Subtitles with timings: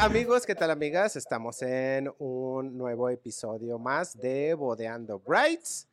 [0.00, 0.46] amigos?
[0.46, 1.14] ¿Qué tal amigas?
[1.14, 5.86] Estamos en un nuevo episodio más de Bodeando Brights.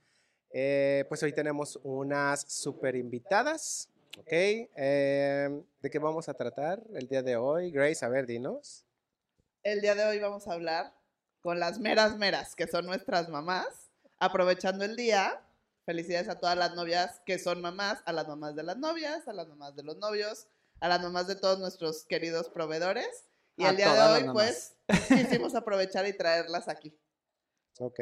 [0.49, 4.31] Eh, pues hoy tenemos unas super invitadas, ¿ok?
[4.31, 7.69] Eh, ¿De qué vamos a tratar el día de hoy?
[7.69, 8.85] Grace, a ver, dinos.
[9.61, 10.93] El día de hoy vamos a hablar
[11.41, 15.41] con las meras meras, que son nuestras mamás, aprovechando el día.
[15.85, 19.33] Felicidades a todas las novias que son mamás, a las mamás de las novias, a
[19.33, 20.47] las mamás de los novios,
[20.79, 23.26] a las mamás de todos nuestros queridos proveedores.
[23.57, 24.75] Y A el día de hoy, pues,
[25.07, 26.95] quisimos aprovechar y traerlas aquí.
[27.79, 27.99] Ok.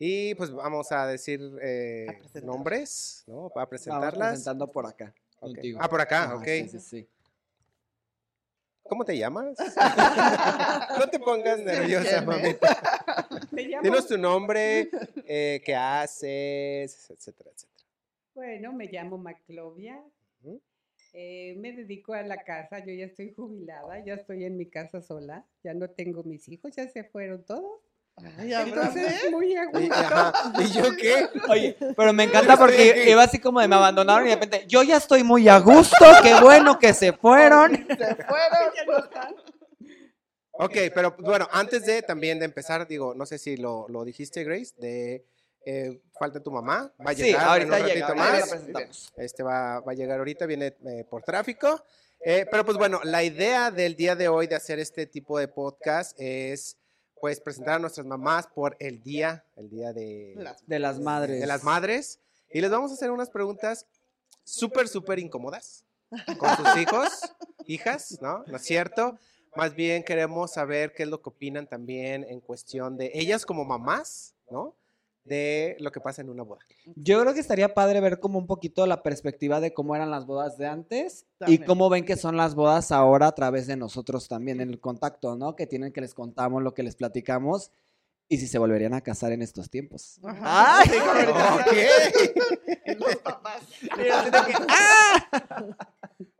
[0.00, 3.48] Y pues vamos a decir eh, A nombres, ¿no?
[3.48, 4.28] Para Vamos presentarlas.
[4.30, 5.14] presentando por acá.
[5.38, 5.78] Contigo.
[5.80, 6.44] Ah, por acá, Ajá, ok.
[6.44, 7.08] Sí, sí, sí.
[8.82, 9.56] ¿Cómo te llamas?
[10.98, 12.80] no te pongas nerviosa, mamita.
[13.82, 14.90] Dinos tu nombre,
[15.26, 17.86] eh, qué haces, etcétera, etcétera.
[18.34, 20.02] bueno, me llamo Maclovia.
[21.20, 22.78] Eh, me dedico a la casa.
[22.78, 25.44] Yo ya estoy jubilada, ya estoy en mi casa sola.
[25.64, 27.80] Ya no tengo mis hijos, ya se fueron todos.
[28.38, 29.94] Ay, Entonces, muy a Y, gusto.
[29.94, 31.26] ajá, ¿y yo qué?
[31.48, 34.84] Oye, pero me encanta porque iba así como de me abandonaron y de repente, yo
[34.84, 37.72] ya estoy muy a gusto, qué bueno que se fueron.
[37.76, 38.72] Se fueron.
[38.76, 39.34] Ya no están.
[40.52, 44.44] Ok, pero bueno, antes de también de empezar, digo, no sé si lo, lo dijiste,
[44.44, 45.24] Grace, de
[45.70, 48.40] eh, falta tu mamá, va a Sí, llegar en ahorita un ratito llega, ahorita la
[48.40, 48.48] más.
[48.50, 49.12] presentamos.
[49.16, 51.84] Este va, va a llegar ahorita, viene eh, por tráfico.
[52.20, 55.46] Eh, pero pues bueno, la idea del día de hoy de hacer este tipo de
[55.48, 56.76] podcast es
[57.20, 60.34] pues presentar a nuestras mamás por el día, el día de
[60.66, 61.40] De las madres.
[61.40, 62.20] de las madres.
[62.50, 63.86] Y les vamos a hacer unas preguntas
[64.44, 65.84] súper, súper incómodas
[66.38, 67.08] con sus hijos,
[67.66, 68.42] hijas, ¿no?
[68.46, 69.18] ¿No es cierto?
[69.56, 73.64] Más bien queremos saber qué es lo que opinan también en cuestión de ellas como
[73.64, 74.74] mamás, ¿no?
[75.28, 76.60] De lo que pasa en una boda.
[76.96, 80.26] Yo creo que estaría padre ver como un poquito la perspectiva de cómo eran las
[80.26, 84.28] bodas de antes y cómo ven que son las bodas ahora a través de nosotros
[84.28, 85.54] también en el contacto, ¿no?
[85.56, 87.70] Que tienen que les contamos lo que les platicamos
[88.28, 90.20] y si se volverían a casar en estos tiempos.
[90.22, 90.80] Ajá.
[90.80, 90.88] ¡Ay!
[91.54, 92.98] Ok.
[92.98, 93.62] Los papás.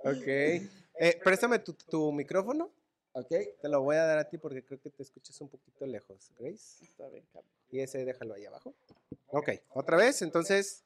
[0.05, 0.27] Ok.
[0.27, 2.71] Eh, préstame tu, tu micrófono.
[3.19, 3.29] ¿Ok?
[3.61, 6.31] Te lo voy a dar a ti porque creo que te escuchas un poquito lejos,
[6.39, 6.85] Grace.
[6.85, 7.51] Está bien, cambio.
[7.71, 8.75] Y ese déjalo ahí abajo.
[9.29, 10.23] Ok, otra vez.
[10.23, 10.85] Entonces,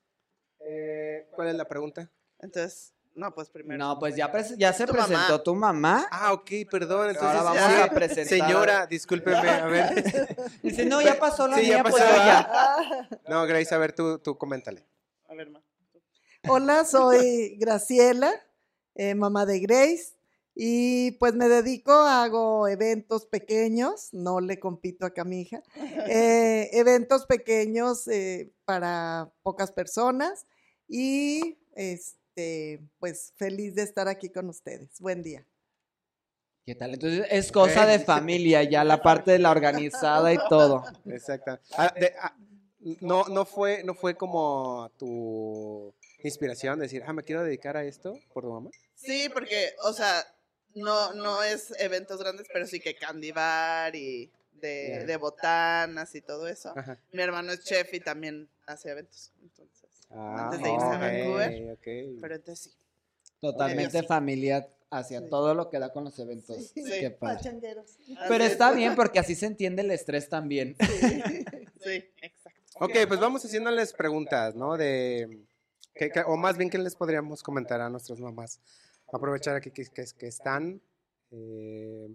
[0.61, 2.11] eh, ¿cuál es la pregunta?
[2.39, 3.79] Entonces, no, pues primero.
[3.85, 5.43] No, pues ya, pres- ya se Tu presentó mamá.
[5.43, 6.07] tu mamá.
[6.11, 7.11] Ah, ok, perdón.
[7.11, 7.85] Entonces, Ahora vamos ya.
[7.85, 8.27] a presentar.
[8.49, 9.49] señora, discúlpeme.
[9.51, 9.95] A ver.
[10.63, 13.09] Dice, no, ya pasó la Sí, ya mía, pues pasó, yo ya.
[13.29, 14.87] No, Grace, a ver, tú, tú coméntale.
[15.29, 15.63] A ver, ma.
[16.49, 18.33] Hola, soy Graciela,
[18.95, 20.15] eh, mamá de Grace,
[20.55, 25.63] y pues me dedico, hago eventos pequeños, no le compito acá a mi hija,
[26.09, 30.47] eh, eventos pequeños eh, para pocas personas
[30.89, 35.01] y este, pues feliz de estar aquí con ustedes.
[35.01, 35.47] Buen día.
[36.65, 36.95] ¿Qué tal?
[36.95, 40.85] Entonces es cosa de familia ya, la parte de la organizada y todo.
[41.07, 41.59] Exacto.
[41.77, 42.37] Ah, de- ah,
[43.01, 48.19] no, no, fue, no fue como tu inspiración decir, ah, me quiero dedicar a esto
[48.33, 48.71] por tu mamá.
[48.95, 50.25] Sí, porque, o sea,
[50.75, 56.47] no, no es eventos grandes, pero sí que Candy Bar y de, botanas y todo
[56.47, 56.73] eso.
[56.77, 56.99] Ajá.
[57.13, 59.33] Mi hermano es chef y también hace eventos.
[59.43, 61.79] Entonces, Ah, Antes de irse a Vancouver.
[62.21, 62.79] pero entonces sí.
[63.41, 64.07] Totalmente Sí.
[64.07, 65.27] familiar hacia Sí.
[65.31, 66.67] todo lo que da con los eventos.
[66.75, 66.85] Sí.
[66.85, 67.37] Qué padre.
[67.39, 67.97] Pachangueros.
[68.29, 68.77] Pero está es.
[68.77, 70.77] bien porque así se entiende el estrés también.
[70.79, 70.87] Sí,
[71.83, 72.61] sí, exacto.
[72.75, 74.77] Ok, pues vamos haciéndoles preguntas, ¿no?
[74.77, 75.41] De,
[75.95, 78.61] que- que- o más bien, ¿qué les podríamos comentar a nuestras mamás?
[79.13, 80.83] Aprovechar aquí que, que, que están.
[81.31, 82.09] Eh,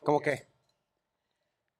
[0.00, 0.46] ¿Cómo qué?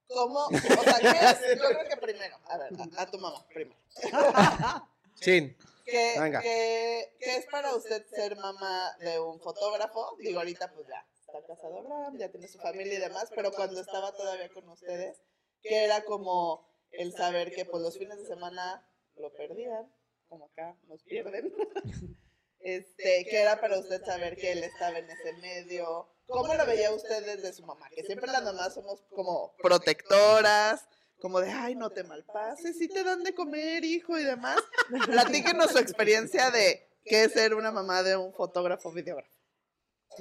[0.09, 0.47] ¿Cómo?
[0.47, 1.09] O sea, ¿qué
[1.53, 1.61] es?
[1.61, 3.79] Yo creo que primero, a ver, a, a tu mamá, primero.
[5.17, 5.57] Chin.
[5.85, 6.41] ¿Qué, Venga.
[6.41, 10.17] qué- qué es para usted ser mamá de un fotógrafo?
[10.19, 13.81] Digo, ahorita pues ya está casado Abraham, ya tiene su familia y demás, pero cuando
[13.81, 15.21] estaba todavía con ustedes,
[15.63, 19.93] que era como el saber que pues los fines de semana lo perdían,
[20.29, 21.53] como acá nos pierden.
[22.65, 26.09] Este, ¿qué era para usted saber que él estaba en ese medio?
[26.27, 27.91] ¿Cómo lo veía usted desde su mamá?
[27.95, 30.89] Que siempre las mamás somos como protectoras,
[31.21, 34.63] como de, ay, no te malpases, si te dan de comer, hijo, y demás.
[35.07, 39.31] Platíquenos su experiencia de qué es ser una mamá de un fotógrafo videógrafo.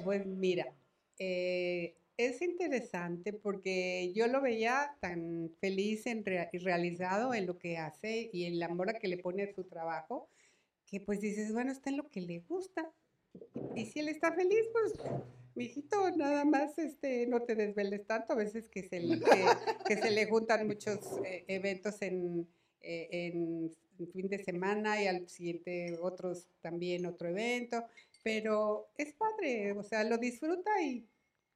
[0.04, 0.66] Pues mira,
[1.18, 8.28] eh, es interesante porque yo lo veía tan feliz y realizado en lo que hace
[8.34, 10.28] y el amor a que le pone a su trabajo,
[10.86, 12.90] que pues dices, bueno, está en lo que le gusta.
[13.74, 14.92] Y si él está feliz, pues,
[15.54, 19.44] mijito, nada más este, no te desveles tanto, a veces que se, le- que,
[19.86, 22.46] que se le juntan muchos eh, eventos en,
[22.80, 23.72] eh, en
[24.12, 27.84] fin de semana y al siguiente otros también otro evento,
[28.22, 31.06] pero es padre, o sea, lo disfruta y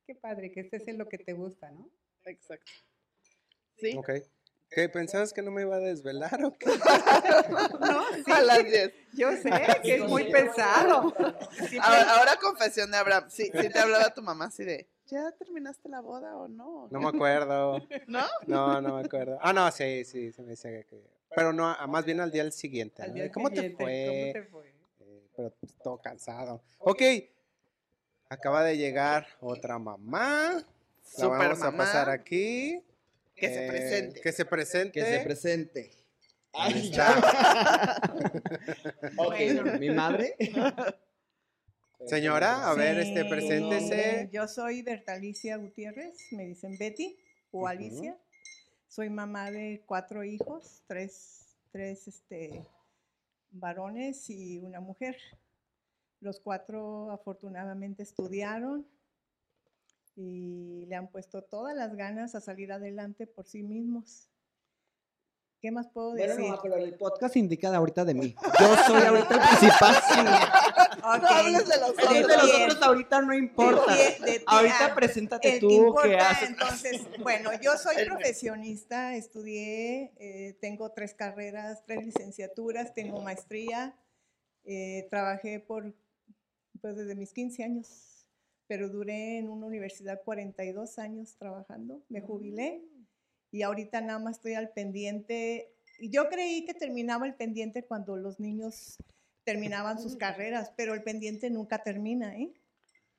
[0.07, 1.89] qué padre que estés en lo que te gusta, ¿no?
[2.25, 2.71] Exacto.
[3.77, 3.97] Sí.
[3.97, 4.11] Ok.
[4.71, 4.89] ¿Qué?
[4.89, 6.67] ¿Pensabas que no me iba a desvelar o qué?
[7.81, 8.93] No, sí, A las 10.
[9.15, 9.51] yo sé
[9.83, 11.15] que es muy pesado.
[11.81, 13.25] Ahora, ahora confesión de Abraham.
[13.31, 16.89] Sí, sí te hablaba tu mamá así de, ¿ya terminaste la boda o no?
[16.91, 17.79] No me acuerdo.
[18.07, 18.27] ¿No?
[18.47, 19.39] No, no me acuerdo.
[19.41, 21.03] Ah, no, sí, sí, se me dice que...
[21.35, 23.03] Pero no, a- más bien al día siguiente.
[23.03, 23.15] al ¿no?
[23.15, 24.33] día ¿Cómo te siguiente, fue?
[24.35, 24.69] ¿Cómo te fue?
[25.01, 26.63] Eh, pero pues, todo cansado.
[26.79, 27.03] Ok.
[28.29, 30.53] Acaba de llegar otra mamá.
[30.55, 30.65] La
[31.03, 32.83] Super vamos a pasar aquí.
[33.39, 34.21] Que se Eh, presente.
[34.21, 34.93] Que se presente.
[34.93, 35.91] Que se presente.
[36.53, 38.01] Ahí está.
[39.17, 39.35] Ok,
[39.79, 40.35] mi madre.
[42.07, 44.29] Señora, a ver, este, preséntese.
[44.33, 47.17] Yo soy Bertalicia Gutiérrez, me dicen Betty
[47.51, 47.67] o.
[47.67, 48.17] Alicia.
[48.87, 52.65] Soy mamá de cuatro hijos, tres, tres este,
[53.51, 55.17] varones y una mujer.
[56.21, 58.87] Los cuatro afortunadamente estudiaron
[60.21, 64.29] y le han puesto todas las ganas a salir adelante por sí mismos.
[65.61, 66.51] ¿Qué más puedo Bueno, decir?
[66.51, 68.35] no, pero el podcast indica ahorita de mí.
[68.61, 69.95] Yo soy ahorita el principal.
[70.99, 72.43] No hables de los El de otros.
[72.43, 73.95] los otros ahorita no importa.
[73.97, 76.49] De ti- de ti- Ahorita ah, preséntate el tú, que ¿qué importa, haces?
[76.51, 83.97] entonces, bueno, yo soy profesionista, estudié, eh, tengo tres carreras, tres licenciaturas, tengo maestría,
[84.65, 85.95] eh, trabajé por,
[86.83, 88.08] pues desde mis 15 años,
[88.69, 92.85] pero duré en una universidad 42 años trabajando, me jubilé
[93.51, 95.73] y ahorita nada más estoy al pendiente.
[95.99, 98.99] Y Yo creí que terminaba el pendiente cuando los niños
[99.43, 102.53] terminaban sus carreras, pero el pendiente nunca termina, ¿eh?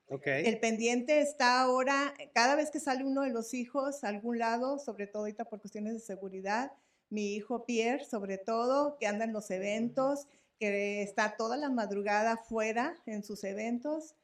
[0.07, 0.27] Ok.
[0.27, 4.79] El pendiente está ahora, cada vez que sale uno de los hijos a algún lado,
[4.79, 6.71] sobre todo ahorita por cuestiones de seguridad,
[7.09, 10.27] mi hijo Pierre, sobre todo, que anda en los eventos,
[10.59, 14.15] que está toda la madrugada fuera en sus eventos.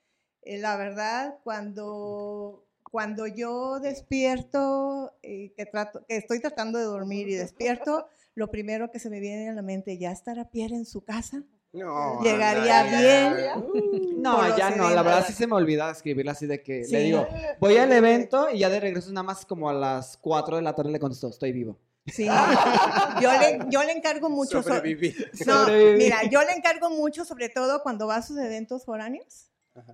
[0.46, 7.28] Eh, la verdad, cuando, cuando yo despierto, eh, que, trato, que estoy tratando de dormir
[7.28, 10.86] y despierto, lo primero que se me viene a la mente, ¿ya estará Pierre en
[10.86, 11.44] su casa?
[11.74, 13.62] No, Llegaría anda, bien.
[13.64, 13.82] por
[14.18, 16.92] No, ya no, la verdad sí se me olvida escribirla así de que Sí.
[16.94, 17.28] le digo,
[17.60, 20.74] voy al evento y ya de regreso nada más como a las 4 de la
[20.74, 21.78] tarde le contesto, estoy vivo.
[22.08, 22.26] Sí,
[23.22, 24.62] yo le, yo le encargo mucho.
[24.62, 25.14] so- Sobreviví.
[25.48, 25.98] no, Sobreviví.
[26.04, 29.50] mira, yo le encargo mucho, sobre todo cuando va a sus eventos foráneos.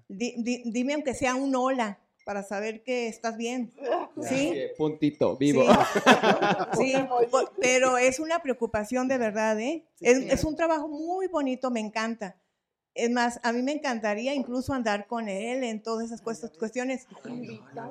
[0.07, 3.73] Di- di- dime aunque sea un hola para saber que estás bien.
[4.29, 4.53] ¿Sí?
[4.77, 5.63] Puntito, vivo.
[6.77, 6.93] Sí,
[7.59, 9.85] pero es una preocupación de verdad, ¿eh?
[9.99, 12.35] Es, es un trabajo muy bonito, me encanta.
[12.93, 17.07] Es más, a mí me encantaría incluso andar con él en todas esas cuest- cuestiones.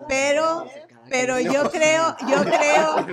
[0.08, 0.67] Pero,
[1.08, 3.06] pero yo creo, yo creo,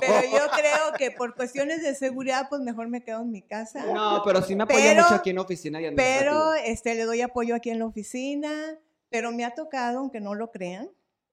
[0.00, 3.84] pero yo creo que por cuestiones de seguridad, pues mejor me quedo en mi casa.
[3.86, 7.54] No, pero sí me apoya mucho aquí en oficina y Pero este, le doy apoyo
[7.54, 8.50] aquí en la oficina,
[9.08, 10.90] pero me ha tocado, aunque no lo crean,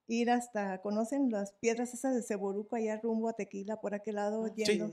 [0.08, 4.46] ir hasta, ¿conocen las piedras esas de Ceboruco allá rumbo a Tequila, por aquel lado
[4.54, 4.86] yendo?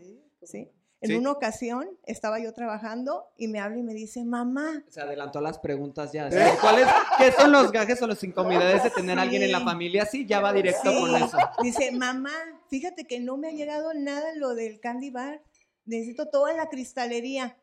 [0.43, 0.69] Sí.
[1.03, 1.15] En Sí.
[1.17, 5.41] una ocasión estaba yo trabajando y me habla y me dice, mamá, Se adelantó a
[5.41, 6.31] las preguntas ya.
[6.31, 6.57] ¿sabes?
[6.61, 10.05] ¿Cuáles, ¿Qué son los gajes o las incomodidades de tener a alguien en la familia?
[10.05, 10.97] Sí, ya va directo Sí.
[10.99, 11.37] con eso.
[11.61, 12.31] dice, mamá,
[12.69, 15.43] fíjate que no me ha llegado nada lo del candy bar,
[15.85, 17.57] necesito toda la cristalería.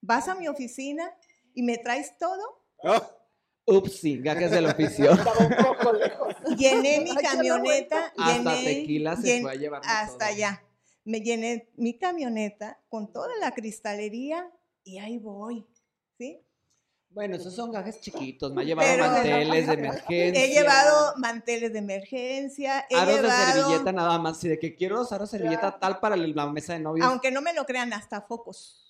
[0.00, 1.14] Vas a mi oficina
[1.54, 3.00] y me traes todo Oh,
[3.66, 5.10] Upsi, gajes del oficio.
[6.56, 9.82] Llené mi Ay, camioneta, Hasta llené, tequila se llen- fue a llevar.
[9.84, 10.62] hasta allá.
[11.08, 14.50] Me llené mi camioneta con toda la cristalería
[14.84, 15.66] y ahí voy,
[16.18, 16.38] ¿sí?
[17.08, 18.52] Bueno, esos son gajes chiquitos.
[18.52, 20.44] Me ha llevado Pero- manteles de emergencia.
[20.44, 24.44] He llevado manteles de emergencia, he Aros de llevado, servilleta nada más.
[24.44, 27.06] Y de que quiero usar de servilleta tal para la mesa de novios.
[27.06, 28.87] aunque no me lo crean, hasta focos.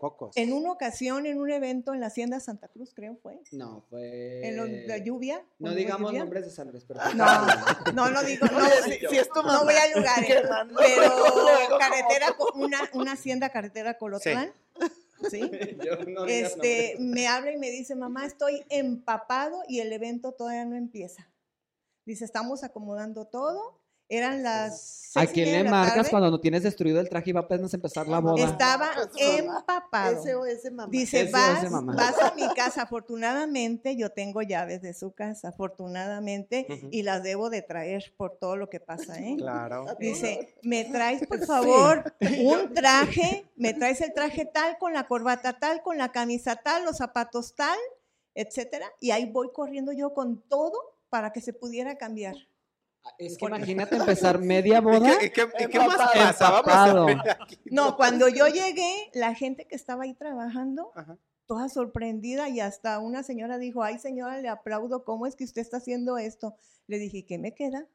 [0.00, 0.36] Pocos.
[0.36, 4.48] En una ocasión, en un evento en la Hacienda Santa Cruz, creo fue, No, fue.
[4.48, 5.44] en lo- la lluvia.
[5.60, 6.20] No digamos lluvia.
[6.24, 7.00] nombres de sangres, pero.
[7.14, 7.46] No,
[7.92, 10.42] no, no digo, no, Oye, si, si es tu no mamá, voy a lugares,
[10.78, 14.52] pero carretera, una, una hacienda carretera Colotlán,
[15.30, 15.40] ¿sí?
[15.84, 20.64] Yo no Este, me habla y me dice, mamá, estoy empapado y el evento todavía
[20.64, 21.28] no empieza.
[22.06, 23.79] Dice, estamos acomodando todo.
[24.10, 26.10] Eran las ¿A y quién media le de la marcas tarde.
[26.10, 28.44] cuando no tienes destruido el traje y va apenas a empezar la boda?
[28.44, 30.22] Estaba empapado.
[30.22, 30.90] SOS mamá.
[30.90, 31.94] Dice, SOS vas, mamá.
[31.96, 32.82] vas a mi casa.
[32.82, 38.56] Afortunadamente, yo tengo llaves de su casa, afortunadamente, y las debo de traer por todo
[38.56, 39.34] lo que pasa, ¿eh?
[39.36, 39.86] Claro.
[39.98, 42.14] Dice, me traes por favor
[42.44, 46.84] un traje, me traes el traje tal, con la corbata tal, con la camisa tal,
[46.84, 47.78] los zapatos tal,
[48.34, 48.86] etcétera.
[49.00, 52.36] Y ahí voy corriendo yo con todo para que se pudiera cambiar.
[53.18, 55.18] Es que imagínate empezar media ¿Y boda.
[55.18, 56.50] qué, y qué- y qué más pasa?
[56.50, 57.42] Vamos a ver Empapado.
[57.42, 57.58] aquí.
[57.70, 61.16] No, cuando yo llegué, la gente que estaba ahí trabajando, Ajá.
[61.46, 65.62] toda sorprendida y hasta una señora dijo, ay señora, le aplaudo, ¿cómo es que usted
[65.62, 66.54] está haciendo esto?
[66.86, 67.86] Le dije, ¿qué me queda?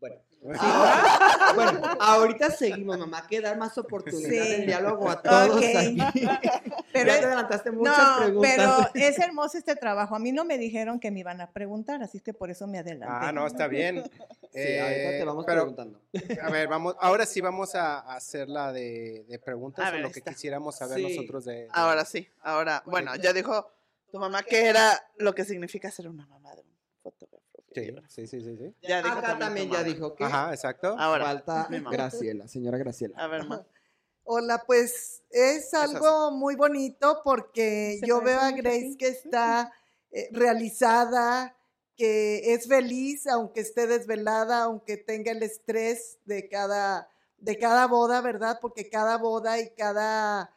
[0.00, 0.16] Bueno,
[0.58, 3.18] ahora- bueno, ahorita seguimos, mamá.
[3.20, 4.36] Hay que dar más oportunidad Sí.
[4.50, 5.64] de diálogo a todos Ok.
[5.76, 5.96] aquí.
[6.92, 8.52] Pero ya es- te adelantaste muchas No, preguntas.
[8.92, 10.14] pero es hermoso este trabajo.
[10.16, 12.78] A mí no me dijeron que me iban a preguntar, así que por eso me
[12.78, 13.06] adelanté.
[13.26, 13.96] Ah, no, está bien.
[14.56, 16.00] Sí, ahorita te Eh, vamos pero, preguntando.
[16.42, 20.10] A ver, vamos, ahora sí vamos a hacer la de, de preguntas A o lo
[20.10, 20.30] que está.
[20.32, 21.02] quisiéramos saber Sí.
[21.14, 23.70] nosotros de, de- Ahora sí, ahora, bueno, ya dijo
[24.10, 26.68] tu mamá que era lo que significa ser una mamá de un
[27.02, 27.35] fotógrafo.
[27.76, 28.74] Sí, sí, sí, sí, sí.
[28.80, 30.96] Ya dijo Acá también ya dijo que Ajá, exacto.
[30.98, 31.68] Ahora, falta.
[31.90, 33.18] Graciela, señora Graciela.
[33.18, 33.66] A ver, ma.
[34.24, 39.72] Hola, pues es algo muy bonito porque yo veo a Grace que está
[40.10, 41.56] eh, realizada,
[41.96, 48.20] que es feliz, aunque esté desvelada, aunque tenga el estrés de cada, de cada boda,
[48.20, 48.58] ¿verdad?
[48.60, 50.50] Porque cada boda y cada,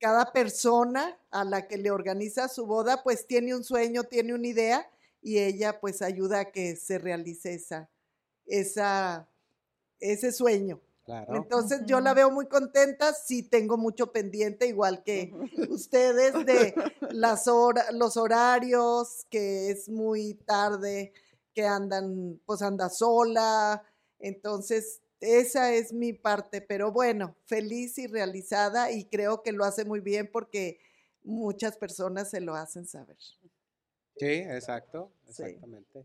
[0.00, 4.48] cada persona a la que le organiza su boda, pues tiene un sueño, tiene una
[4.48, 4.90] idea
[5.22, 7.90] y ella pues ayuda a que se realice esa,
[8.46, 9.28] esa,
[10.00, 10.80] ese sueño.
[11.04, 11.34] Claro.
[11.34, 15.32] Entonces yo la veo muy contenta, sí tengo mucho pendiente, igual que
[15.70, 16.74] ustedes, de
[17.10, 21.12] las hora- los horarios, que es muy tarde,
[21.54, 23.82] que andan, pues anda sola.
[24.20, 29.84] Entonces, esa es mi parte, pero bueno, feliz y realizada y creo que lo hace
[29.84, 30.78] muy bien porque
[31.24, 33.18] muchas personas se lo hacen saber.
[34.20, 35.42] Sí, exacto, Sí.
[35.42, 36.04] exactamente.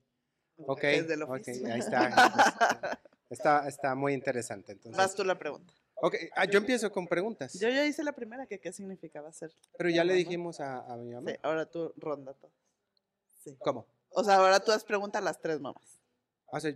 [0.57, 1.71] Ok, Es del ok, oficio.
[1.73, 2.99] ahí está.
[3.27, 4.73] Está, está muy interesante.
[4.73, 5.73] Entonces, Vas tú la pregunta.
[5.95, 7.53] Ok, ah, yo empiezo con preguntas.
[7.59, 9.51] Yo ya hice la primera, que qué significaba ser.
[9.77, 10.17] pero ya le mamá.
[10.19, 11.31] dijimos a, a mi mamá.
[11.31, 12.51] Sí, ahora tú ronda todo.
[13.43, 13.55] Sí.
[13.59, 13.87] ¿Cómo?
[14.09, 15.99] O sea, ahora tú has preguntas a las tres mamás.
[16.45, 16.73] O sea,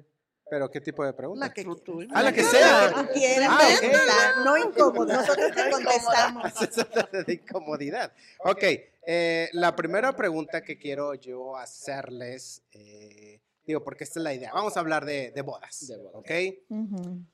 [0.49, 1.45] ¿Pero qué tipo de pregunta?
[1.47, 2.93] La que Tú- tú- Ah, la que La sea.
[2.95, 3.79] que tú quieras, Ah, ok.
[3.79, 4.45] preguntar.
[4.45, 5.15] No incómoda.
[5.17, 6.53] Nosotros te contestamos.
[7.27, 8.11] de incomodidad.
[8.39, 8.63] Ok,
[9.05, 14.51] eh, la primera pregunta que quiero yo hacerles, eh, digo, porque esta es la idea,
[14.53, 16.15] vamos a hablar de, de bodas, De bodas.
[16.15, 16.31] ¿ok?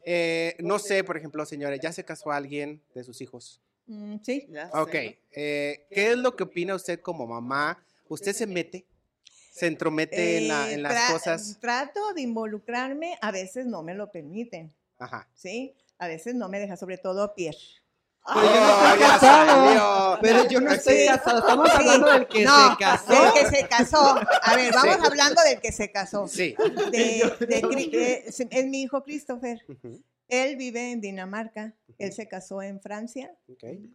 [0.04, 3.62] Eh, no sé, por ejemplo, señores, ¿ya se casó alguien de sus hijos?
[3.88, 4.48] Mm, sí.
[4.50, 4.94] Ya Ok,
[5.32, 7.82] eh, ¿qué es lo que opina usted como mamá?
[8.08, 8.86] ¿Usted se mete?
[9.56, 11.58] ¿Se entromete en, la- Eh, en las tra- cosas?
[11.62, 15.28] Trato de involucrarme, a veces no me lo permiten, Ajá.
[15.34, 15.74] ¿sí?
[15.98, 17.58] A veces no me deja, sobre todo Pierre.
[18.28, 19.66] Pero yo no estoy ya casado.
[19.66, 20.18] salió.
[20.22, 21.40] Pero yo no estoy casado.
[21.40, 21.76] Estamos Sí.
[21.78, 23.14] hablando del que no, se casó.
[23.14, 24.20] del que se casó.
[24.42, 25.02] A ver, vamos Sí.
[25.06, 26.28] hablando del que se casó.
[26.28, 26.56] Sí.
[26.92, 29.62] De, de Cri- es mi hijo Christopher.
[29.70, 31.76] Ujú, Él vive en Dinamarca.
[31.98, 33.32] Él se casó en Francia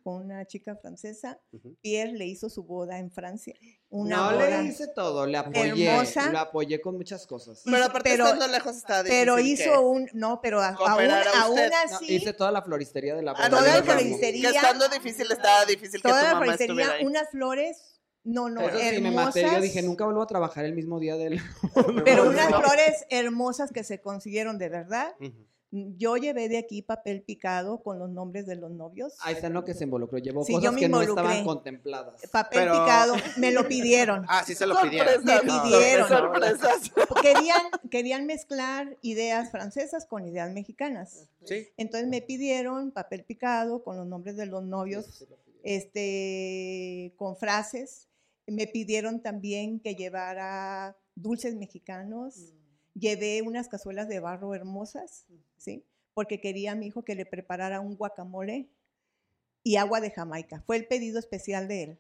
[0.03, 1.39] con una chica francesa.
[1.53, 1.77] ujú.
[1.83, 3.55] Pierre le hizo su boda en Francia.
[3.91, 4.63] Una no boda.
[4.63, 5.87] le hice todo, le apoyé.
[5.89, 6.31] Hermosa.
[6.31, 7.63] Lo apoyé con muchas cosas.
[7.65, 11.11] Pero aparte pero- estando lejos está difícil Pero que- hizo un, no, pero a- aún,
[11.11, 11.57] aún.
[11.57, 13.59] No, así, hice toda la floristería de la Ah, boda.
[13.61, 14.51] toda la floristería.
[14.51, 17.05] Que estando difícil estaba difícil que toda tu la mamá floristería, ahí.
[17.05, 19.27] unas flores, no, no, Eso sí, me hermosas.
[19.43, 19.43] maté.
[19.43, 21.41] Yo dije, nunca vuelvo a trabajar el mismo día del.
[22.05, 25.15] Pero unas flores hermosas que se consiguieron de verdad.
[25.21, 25.47] Ujú.
[25.73, 29.15] Yo llevé de aquí papel picado con los nombres de los novios.
[29.21, 30.19] Ahí está lo que se involucró.
[30.19, 32.21] Llevó Sí, yo cosas me que no estaban contempladas.
[32.33, 34.25] Papel Pero- picado, me lo pidieron.
[34.29, 35.15] Ah, sí se lo pidieron.
[35.15, 36.09] Sorpresas, Me pidieron.
[36.09, 36.91] sorpresas.
[37.23, 41.29] Querían, querían mezclar ideas francesas con ideas mexicanas.
[41.45, 41.69] Sí.
[41.77, 45.25] Entonces me pidieron papel picado con los nombres de los novios,
[45.63, 48.09] este, con frases.
[48.47, 52.55] Me pidieron también que llevara dulces mexicanos.
[52.95, 55.85] Llevé unas cazuelas de barro hermosas, ¿sí?
[56.15, 58.69] Porque quería a mi hijo que le preparara un guacamole
[59.63, 60.63] y agua de Jamaica.
[60.67, 61.99] Fue el pedido especial de él.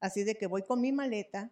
[0.00, 1.50] Así de que voy con mi maleta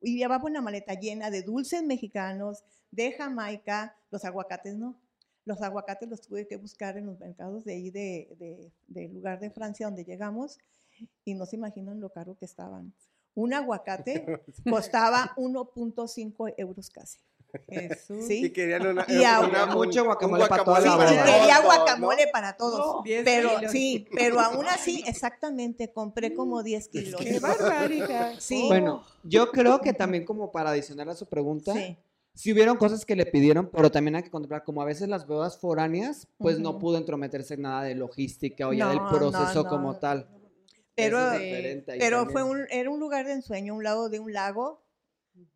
[0.00, 5.00] y llevaba una maleta llena de dulces mexicanos, de Jamaica, los aguacates no.
[5.44, 9.40] Los aguacates los tuve que buscar en los mercados de ahí, de, de- del lugar
[9.40, 10.58] de Francia donde llegamos,
[11.24, 12.92] y no se imaginan lo caro que estaban.
[13.34, 14.26] Un aguacate
[14.68, 17.18] costaba 1.5 euros casi.
[17.68, 18.26] Jesús.
[18.26, 18.44] Sí.
[18.46, 20.62] Y querían una, Y una- mucho un- guacamole para
[21.62, 23.02] guacamole para todos.
[23.24, 23.72] Pero kilos.
[23.72, 27.20] sí, pero aún así, exactamente, compré como 10 kilos.
[27.20, 28.34] Qué barbaridad.
[28.38, 28.64] Sí.
[28.68, 31.96] Bueno, yo creo que también como para adicionar a su pregunta, Sí.
[32.34, 35.26] sí hubieron cosas que le pidieron, pero también hay que contemplar, como a veces las
[35.26, 39.64] bodas foráneas, pues no pudo entrometerse en nada de logística o ya No, del proceso
[39.64, 39.68] no.
[39.68, 40.28] como tal.
[40.94, 44.32] Pero, es ahí pero fue un, era un lugar de ensueño, un lado de un
[44.34, 44.82] lago.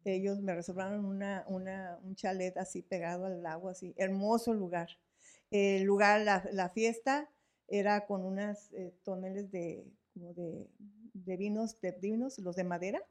[0.04, 4.88] Ellos me reservaron una, una, un chalet así pegado al lago, así, hermoso lugar.
[5.50, 7.30] El lugar, la, la fiesta
[7.68, 10.68] era con unas eh, toneles de, como de,
[11.14, 13.02] de vinos, de vinos, los de madera.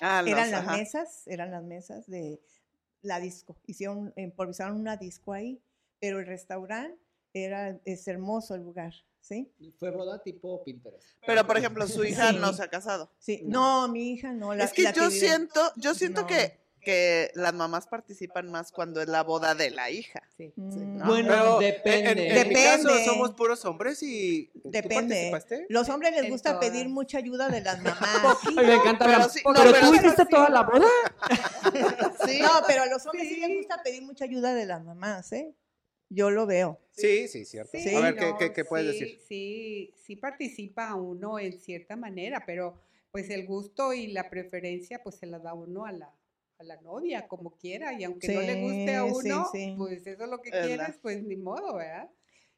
[0.00, 0.76] Ah, los, eran las ajá.
[0.76, 2.40] mesas, eran las mesas de
[3.02, 3.56] la disco.
[3.66, 5.62] Hicieron, improvisaron una disco ahí,
[6.00, 7.01] pero el restaurante
[7.34, 9.50] era, es hermoso el lugar, ¿sí?
[9.78, 11.06] Fue boda tipo Pinterest.
[11.26, 12.36] Pero, por ejemplo, su hija Sí.
[12.40, 13.10] no se ha casado.
[13.18, 14.54] Sí, no, mi hija no.
[14.54, 16.26] La, es que la yo siento, yo siento No.
[16.26, 20.20] que, que las mamás participan más cuando es la boda de la hija.
[20.36, 20.52] Sí.
[20.56, 21.06] Mm, ¿no?
[21.06, 22.10] Bueno, Pero depende.
[22.10, 23.04] En, en mi caso Depende.
[23.04, 24.96] somos puros hombres y ¿tú Depende.
[25.30, 25.66] participaste?
[25.68, 28.36] Los hombres les En gusta pedir mucha ayuda de las mamás.
[28.48, 30.28] Ay, me encanta Pero la- sí, pero, no, pero tú sí, hiciste sí.
[30.28, 30.86] toda la boda.
[32.26, 32.40] Sí.
[32.40, 33.36] No, pero a los hombres sí.
[33.40, 35.54] les gusta pedir mucha ayuda de las mamás, ¿eh?
[36.14, 36.78] Yo lo veo.
[36.92, 37.78] Sí, sí, cierto.
[37.78, 39.20] Sí, a ver, ¿qué, no, qué, qué puedes sí, decir?
[39.26, 42.74] Sí, sí participa uno en cierta manera, pero
[43.10, 46.14] pues el gusto y la preferencia pues se la da uno a la,
[46.58, 49.74] a la novia, como quiera, y aunque no le guste a uno, sí.
[49.78, 52.10] pues eso es lo que Es la- quieres, pues ni modo, ¿verdad?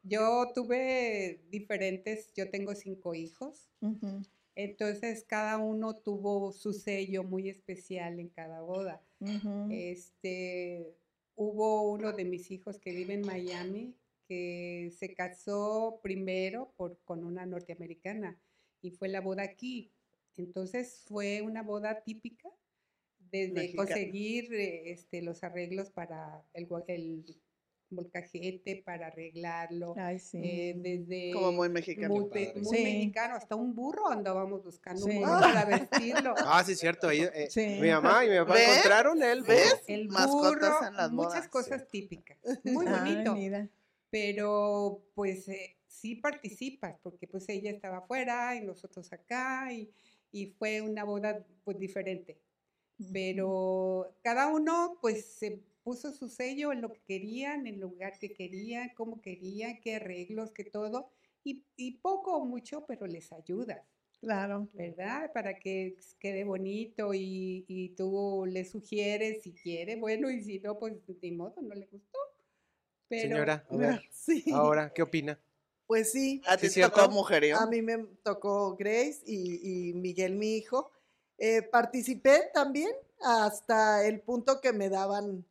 [0.02, 3.68] Yo tuve diferentes, yo tengo cinco hijos,
[4.56, 9.00] entonces cada uno tuvo su sello muy especial en cada boda.
[9.70, 10.94] Este,
[11.36, 13.94] hubo uno de mis hijos que vive en Miami
[14.26, 18.40] que se casó primero por, con una norteamericana
[18.80, 19.92] y fue la boda aquí.
[20.36, 22.48] Entonces fue una boda típica
[23.18, 23.88] desde Mexicana.
[23.88, 27.24] conseguir este, los arreglos para el, el
[27.94, 30.38] molcajete, para arreglarlo, Ay, sí.
[30.42, 32.14] eh, desde Como muy mexicano.
[32.14, 32.52] muy, padre.
[32.56, 32.82] muy Sí.
[32.84, 35.16] mexicano, hasta un burro andábamos buscando Sí.
[35.16, 36.34] un burro para vestirlo.
[36.38, 37.08] Ah, sí, cierto.
[37.08, 37.78] ahí, eh, Sí.
[37.80, 38.68] Mi mamá y mi papá ¿Ves?
[38.68, 39.82] encontraron el ¿Ves?
[39.86, 41.50] El Mascotas burro, en las muchas bodas, sí.
[41.50, 42.38] cosas típicas.
[42.64, 43.34] Muy Ay, bonito.
[43.34, 43.68] mira.
[44.10, 49.90] pero pues eh, sí participas, porque pues ella estaba afuera y nosotros acá, y,
[50.30, 52.38] y fue una boda pues diferente.
[53.12, 58.18] Pero cada uno pues se puso su sello en lo que querían, en el lugar
[58.18, 61.10] que querían, cómo querían, qué arreglos, qué todo,
[61.44, 63.82] y, y poco o mucho, pero les ayudas.
[64.20, 64.68] Claro.
[64.72, 65.30] ¿verdad?
[65.34, 70.78] Para que quede bonito y, y tú le sugieres si quiere, bueno, y si no,
[70.78, 72.18] pues ni modo, no le gustó.
[73.08, 74.44] Pero Señora, ver, Sí.
[74.50, 75.38] ahora, ¿qué opina?
[75.86, 76.40] Pues sí.
[76.46, 77.58] ¿A ti ¿Sí, te tocó mujerío?
[77.58, 80.90] A mí me tocó Grace y, y Miguel, mi hijo.
[81.36, 85.44] Eh, participé también hasta el punto que me daban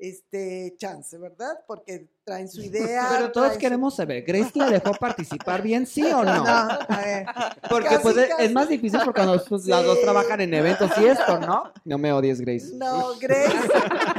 [0.00, 1.58] este chance, ¿verdad?
[1.66, 3.06] Porque traen su idea.
[3.10, 6.34] Pero todos su- queremos saber, ¿Grace la dejó participar bien, sí o no?
[6.44, 7.26] No, a ver.
[7.68, 8.44] Porque Casi, pues es- casi.
[8.44, 11.72] es más difícil porque cuando pues, las dos trabajan en eventos y esto, ¿no?
[11.84, 12.70] No me odies, Grace.
[12.74, 13.54] No, Grace,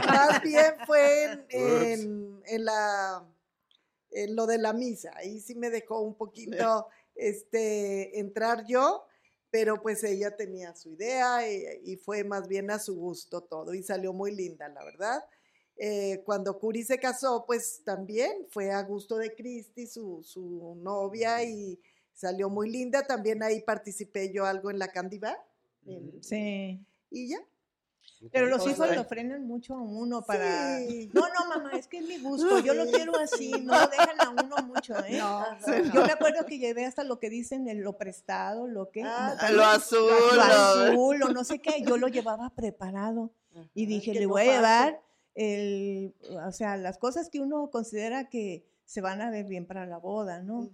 [0.08, 3.26] más bien fue en, en- en la
[4.12, 5.12] en lo de la misa.
[5.16, 9.06] Ahí sí me dejó un poquito este entrar yo,
[9.50, 13.74] pero pues ella tenía su idea y, y fue más bien a su gusto todo
[13.74, 15.24] y salió muy linda, la verdad.
[15.84, 21.44] Eh, cuando Curi se casó, pues también fue a gusto de Cristi, su, su novia,
[21.44, 21.80] y
[22.14, 23.08] salió muy linda.
[23.08, 25.44] También ahí participé yo algo en la Candy Bar.
[25.88, 26.80] en- Sí.
[27.10, 27.40] Y ya.
[28.32, 28.96] Pero los Pues, hijos ay.
[28.96, 30.78] lo frenan mucho a uno para...
[30.78, 31.10] Sí.
[31.14, 34.22] No, no, mamá, es que es mi gusto, yo lo quiero así, no lo dejan
[34.22, 35.18] a uno mucho, ¿eh?
[35.18, 35.44] no,
[35.92, 39.02] Yo me acuerdo que llevé hasta lo que dicen, el lo prestado, lo que...
[39.04, 40.00] Ah, Lo azul.
[40.08, 43.32] lo lo- azul o no sé qué, yo lo llevaba preparado
[43.74, 45.02] y dije, le no voy a llevar
[45.36, 46.14] el,
[46.46, 49.98] o sea, las cosas que uno considera que se van a ver bien para la
[49.98, 50.70] boda, ¿no?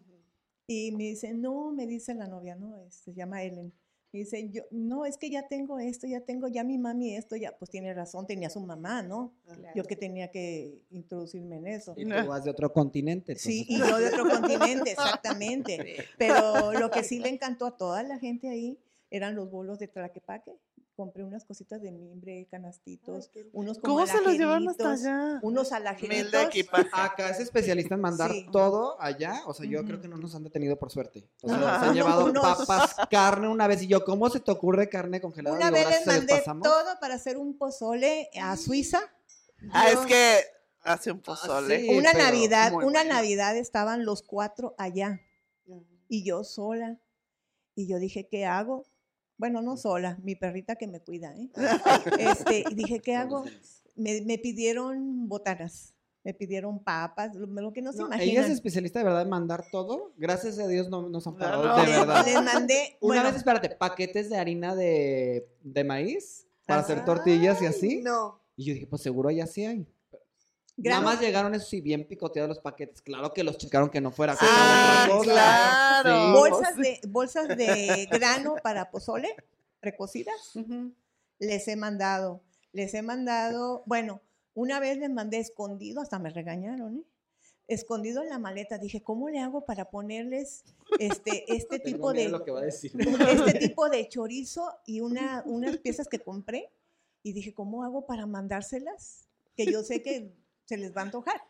[0.68, 3.72] Y me dice, no, me dice la novia, no, es- se llama Ellen.
[4.14, 7.36] Me dice, yo, no, es que ya tengo esto, ya tengo, ya mi mami esto,
[7.36, 9.34] ya, pues tiene razón, tenía su mamá, ¿no?
[9.76, 11.94] Yo que tenía que introducirme en eso.
[11.98, 13.36] Y tú vas de otro continente.
[13.36, 16.06] Sí, entonces, y yo de otro continente, exactamente.
[16.18, 18.80] Pero lo que sí le encantó a toda la gente ahí
[19.12, 20.54] eran los bolos de Tlaquepaque.
[20.98, 25.40] Compré unas cositas de mimbre, canastitos, Ay, unos como ¿Cómo se los llevan hasta allá?
[25.44, 26.50] Unos alajeritos.
[26.92, 28.48] Acá es especialista en mandar Sí.
[28.52, 29.44] todo allá.
[29.46, 31.30] O sea, yo creo que no nos han detenido por suerte.
[31.44, 33.84] O sea, se han llevado Unos- papas, carne una vez.
[33.84, 35.56] Y yo, ¿cómo se te ocurre carne congelada?
[35.56, 36.64] Una vez les mandé pasamos.
[36.64, 39.00] todo para hacer un pozole a Suiza.
[39.72, 40.40] Ah, es que
[40.82, 41.80] hace un pozole.
[41.80, 41.90] sí.
[41.96, 43.04] una Navidad, una bueno.
[43.14, 45.22] Navidad estaban los cuatro allá
[46.10, 47.00] y yo sola.
[47.76, 48.88] Y yo dije, ¿qué hago?
[49.38, 51.50] Bueno, no sola, mi perrita que me cuida, ¿eh?
[52.20, 53.46] Este, y dije, ¿qué hago?
[53.96, 58.46] Me, me pidieron botanas, me pidieron papas, lo, lo que no se No, ella imaginan.
[58.46, 60.12] es especialista de verdad en mandar todo.
[60.18, 61.76] Gracias a Dios no nos han No, parado, no.
[61.78, 62.26] de Les- verdad.
[62.26, 67.62] Les mandé, Una bueno, vez, espérate, paquetes de harina de, de maíz para hacer tortillas
[67.62, 68.02] y así.
[68.04, 68.40] No.
[68.56, 69.88] Y yo dije, pues seguro allá sí hay.
[70.78, 73.02] Nada más llegaron esos sí bien picoteados los paquetes.
[73.02, 76.28] Claro que los checaron que no fuera Ah, cosa, claro.
[76.28, 76.40] Sí.
[76.40, 79.36] bolsas de, bolsas de grano para pozole
[79.80, 80.56] precocidas.
[80.56, 80.94] Ujú.
[81.40, 82.42] les he mandado,
[82.74, 84.22] les he mandado, bueno,
[84.54, 87.04] una vez les mandé escondido, hasta me regañaron, ¿eh?
[87.68, 90.64] Escondido en la maleta, dije, ¿cómo le hago para ponerles
[91.00, 92.92] este, este tipo de, lo que va a decir.
[92.98, 96.72] este tipo de chorizo y una, unas piezas que compré?
[97.24, 99.28] Y dije, ¿cómo hago para mandárselas?
[99.56, 100.34] Que yo sé que
[100.68, 101.42] se les va a antojar.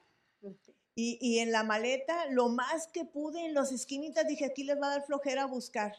[0.95, 4.81] Y, y en la maleta, lo más que pude en las esquinitas, dije, aquí les
[4.81, 5.93] va a dar flojera buscar.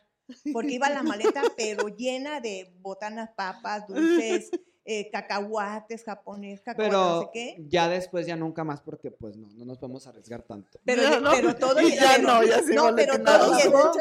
[0.52, 4.50] Porque iba la maleta, pero llena de botanas, papas, dulces,
[4.84, 7.64] eh, cacahuates, japonés, cacahuates, no sé Pero qué.
[7.68, 10.78] ya después ya nunca más porque pues no, no nos podemos arriesgar tanto.
[10.84, 13.52] Pero, no, pero todo, y lle- ya pero- no, ya sí no, vale pero todo
[13.52, 13.58] nada.
[13.62, 13.92] llegó,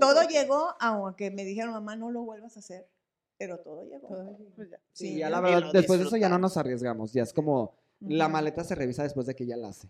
[0.00, 2.88] todo llegó, aunque me dijeron, mamá, no lo vuelvas a hacer.
[3.36, 4.08] Pero todo llegó.
[4.56, 4.78] Pues ya.
[4.92, 7.12] Sí, Sí, ya la verdad, después de eso ya no nos arriesgamos.
[7.12, 9.88] Ya es como la maleta se revisa después de que ya la hace.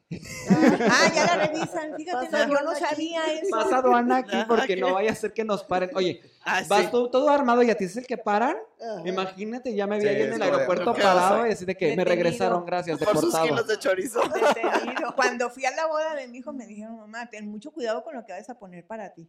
[0.51, 1.95] Ah, ya la revisan.
[1.97, 3.51] Fíjate, Pasa no, yo no sabía eso.
[3.51, 5.91] Pasa aduana aquí porque no vaya a ser que nos paren.
[5.95, 6.89] Oye, Ah, vas sí.
[6.91, 8.57] todo armado y a ti es el que paran.
[8.81, 9.07] Ajá.
[9.07, 11.95] Imagínate, ya me vi Sí, ahí en el aeropuerto ¿qué parado y así de que
[11.95, 14.21] me regresaron, gracias, Por sus kilos de chorizo.
[14.23, 15.13] Detenido.
[15.17, 18.15] Cuando fui a la boda de mi hijo, me dijeron, mamá, ten mucho cuidado con
[18.15, 19.29] lo que vas a poner para ti.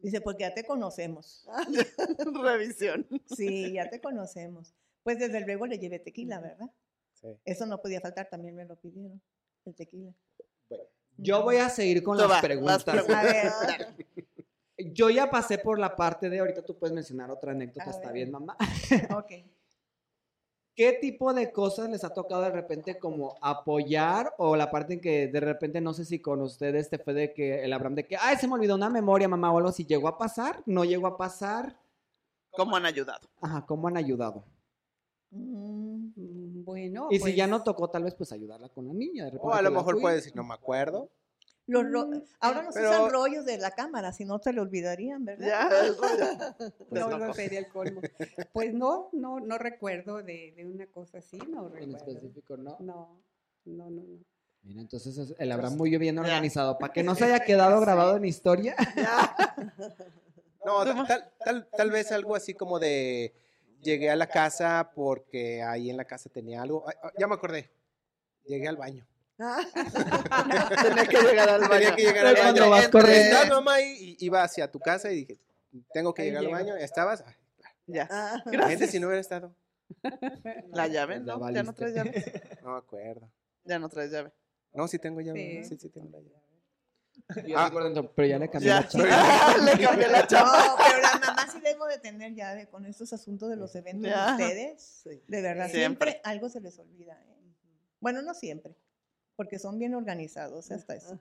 [0.00, 1.48] Dice, porque ya te conocemos.
[2.42, 3.06] Revisión.
[3.36, 4.74] Sí, ya te conocemos.
[5.02, 6.70] Pues desde luego le llevé tequila, ¿verdad?
[7.20, 7.28] Sí.
[7.44, 9.20] Eso no podía faltar, también me lo pidieron,
[9.64, 10.12] el tequila.
[11.16, 12.84] Yo voy a seguir con las va, preguntas.
[14.78, 18.06] Yo ya pasé por la parte de ahorita tú puedes mencionar otra anécdota, A está
[18.08, 18.14] ver.
[18.14, 18.56] bien, mamá.
[19.16, 19.32] ok.
[20.76, 25.00] ¿Qué tipo de cosas les ha tocado de repente como apoyar o la parte en
[25.00, 28.06] que de repente no sé si con ustedes te fue de que el Abraham de
[28.06, 30.84] que, ay, se me olvidó una memoria, mamá, o algo si llegó a pasar, no
[30.84, 31.80] llegó a pasar?
[32.50, 33.26] ¿Cómo han ayudado?
[33.40, 34.44] Ajá, ¿cómo han ayudado?
[35.30, 35.85] Mm,
[36.66, 39.24] Bueno, Y si ya pues, no tocó, tal vez pues ayudarla con la niña.
[39.26, 41.08] De repente O a lo mejor puede decir, no me acuerdo.
[41.68, 44.60] los ro- ahora no se Pero- usan rollos de la cámara, si no se le
[44.60, 45.46] olvidarían, ¿verdad?
[45.46, 45.68] Ya.
[46.90, 47.18] Pues no, no.
[47.26, 48.00] no sería el colmo.
[48.52, 51.96] Pues no, no, no recuerdo de, de una cosa así, no En recuerdo.
[51.98, 52.76] específico, ¿no?
[52.80, 53.20] No,
[53.64, 54.18] no, no, no.
[54.62, 56.78] Mira, entonces es- el Abraham muy bien organizado.
[56.78, 58.74] Para que no se haya quedado grabado en historia.
[60.64, 63.32] No, ta- tal, tal, tal vez algo así como de
[63.80, 66.84] llegué a la casa porque ahí en la casa tenía algo.
[66.88, 67.70] Ay, ay, ya me acordé.
[68.44, 69.06] Llegué al baño.
[69.38, 69.60] Ah,
[70.82, 71.70] Tenía que llegar al baño.
[71.70, 72.70] Tenía que llegar al cuando baño.
[72.70, 73.36] vas corriendo.
[73.48, 75.38] Mamá y iba hacia tu casa y dije,
[75.92, 76.56] tengo que Ahí llegar llego.
[76.56, 76.76] al baño.
[76.76, 77.22] ¿Estabas?
[77.26, 77.34] Ay,
[77.86, 78.08] Ya.
[78.10, 78.42] ah.
[78.68, 79.54] Gente, si no hubiera estado.
[80.72, 81.50] La llave, ¿no?
[81.50, 82.12] Ya no traes llave.
[82.62, 83.30] No me acuerdo.
[83.64, 84.32] Ya no traes llave.
[84.72, 85.62] No, sí tengo llave.
[85.64, 85.68] Sí.
[85.70, 86.45] Sí, sí tengo la llave.
[87.46, 88.80] Yo dentro, pero ya le cambié Ya.
[88.80, 89.58] la chapa.
[89.64, 90.66] Le cambié la chapa.
[90.66, 94.04] No, pero la mamá sí debo de tener llave con estos asuntos de los eventos
[94.04, 94.32] de Ya.
[94.32, 94.82] ustedes.
[95.02, 95.22] Sí.
[95.26, 96.12] De verdad, Siempre.
[96.12, 97.14] siempre, algo se les olvida.
[97.14, 97.52] ¿eh?
[98.00, 98.76] Bueno, no siempre,
[99.34, 101.18] porque son bien organizados hasta eso.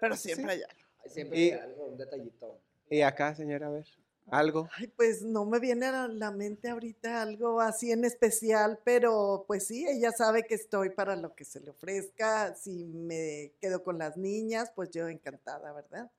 [0.00, 0.82] Pero siempre hay algo.
[1.06, 2.60] Siempre Y- hay algo, un detallito.
[2.90, 3.86] Y acá, señora, a ver.
[4.30, 4.68] Algo.
[4.78, 9.66] Ay, pues no me viene a la mente ahorita algo así en especial, pero pues
[9.66, 12.54] sí, ella sabe que estoy para lo que se le ofrezca.
[12.54, 16.10] Si me quedo con las niñas, pues yo encantada, ¿verdad?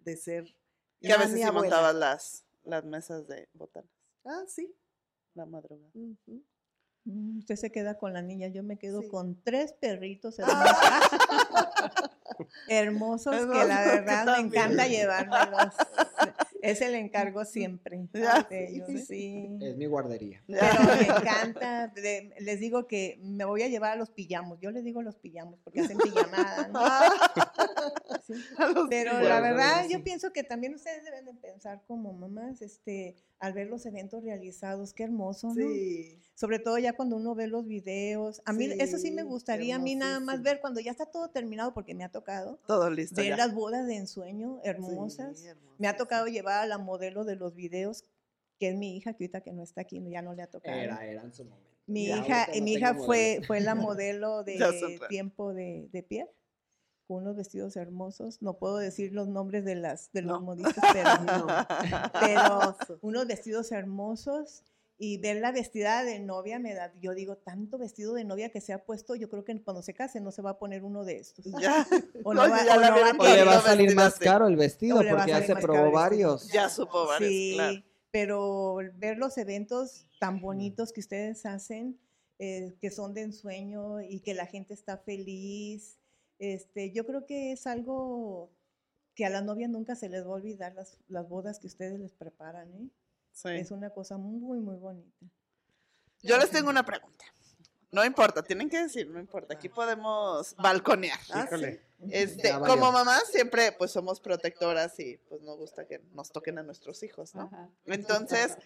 [0.00, 0.54] De ser.
[1.00, 3.90] Que a veces sí montabas las, las mesas de botanas.
[4.24, 4.74] Ah, sí.
[5.34, 5.90] La madrugada.
[7.04, 9.08] Mm, Usted se queda con la niña, yo me quedo Sí.
[9.08, 10.76] con tres perritos hermosos.
[12.68, 15.74] hermosos que la verdad me encanta llevármelos.
[16.62, 18.06] Es el encargo siempre
[18.50, 19.48] de ellos, sí.
[19.60, 20.42] Es mi guardería.
[20.46, 20.62] Pero
[20.96, 25.02] me encanta, les digo que me voy a llevar a los pillamos, yo les digo
[25.02, 26.80] los pillamos porque hacen pijamada, ¿no?
[28.88, 33.52] Pero la verdad, yo pienso que también ustedes deben de pensar como mamás, este, al
[33.54, 35.54] ver los eventos realizados, qué hermoso, ¿no?
[35.54, 36.16] Sí.
[36.34, 38.40] Sobre todo ya cuando uno ve los videos.
[38.44, 41.28] A mí eso sí me gustaría, a mí nada más ver cuando ya está todo
[41.28, 43.16] terminado, porque me ha tocado Todo listo.
[43.16, 43.36] ver ya.
[43.36, 45.38] las bodas de ensueño hermosas.
[45.40, 48.04] Sí, Me ha tocado llevar a la modelo de los videos,
[48.60, 50.76] que es mi hija, que ahorita que no está aquí, ya no le ha tocado.
[50.78, 51.68] Era, era en su momento.
[51.86, 53.06] Mi Ya, hija, no mi hija modelo.
[53.06, 54.56] fue, fue la modelo de
[55.08, 56.30] tiempo de, de Pierre,
[57.12, 58.40] con unos vestidos hermosos.
[58.42, 60.40] No puedo decir los nombres de las de los No.
[60.40, 61.46] modistas, pero,
[62.20, 64.62] pero unos vestidos hermosos.
[64.98, 68.60] Y ver la vestida de novia me da, yo digo, tanto vestido de novia que
[68.60, 71.04] se ha puesto, yo creo que cuando se case no se va a poner uno
[71.04, 71.44] de estos.
[71.60, 71.84] Ya,
[72.24, 74.46] O no Oye, va, ya o no va O le va a salir más caro
[74.46, 76.46] el vestido porque ya se probó varios.
[76.52, 77.82] ya supo varios, Sí, claro.
[78.12, 81.98] pero ver los eventos tan bonitos que ustedes hacen,
[82.38, 85.98] eh, que son de ensueño y que la gente está feliz,
[86.42, 88.50] este, yo creo que es algo
[89.14, 92.00] que a las novias nunca se les va a olvidar las, las bodas que ustedes
[92.00, 92.88] les preparan, ¿eh?
[93.30, 93.50] Sí.
[93.50, 95.24] Es una cosa muy, muy bonita.
[96.20, 97.24] Yo les tengo una pregunta.
[97.92, 99.54] No importa, tienen que decir, no importa.
[99.54, 101.18] Aquí podemos balconear.
[101.30, 101.80] Ah, Híjole.
[102.10, 106.64] Este, como mamás siempre pues somos protectoras y pues nos gusta que nos toquen a
[106.64, 107.42] nuestros hijos, ¿no?
[107.42, 107.70] Ajá.
[107.86, 108.56] Entonces,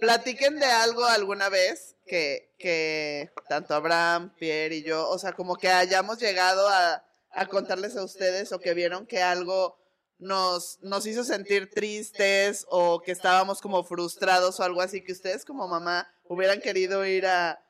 [0.00, 5.56] platiquen de algo alguna vez que, que tanto Abraham, Pierre y yo, o sea, como
[5.56, 7.05] que hayamos llegado a,
[7.36, 9.78] a contarles a ustedes o que vieron que algo
[10.18, 15.44] nos, nos hizo sentir tristes o que estábamos como frustrados o algo así, que ustedes
[15.44, 17.62] como mamá hubieran querido ir a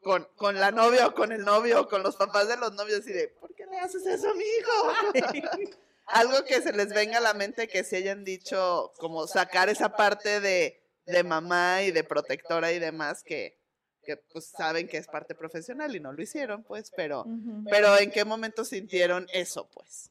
[0.00, 3.06] con, con la novia o con el novio o con los papás de los novios
[3.06, 5.70] y de, ¿por qué le haces eso a mi hijo?
[6.06, 9.96] Algo que se les venga a la mente que se hayan dicho, como sacar esa
[9.96, 13.61] parte de, de mamá y de protectora y demás que,
[14.02, 17.26] que pues saben que es parte profesional y no lo hicieron, pues, pero,
[17.70, 20.10] pero ¿en qué momento sintieron eso, pues?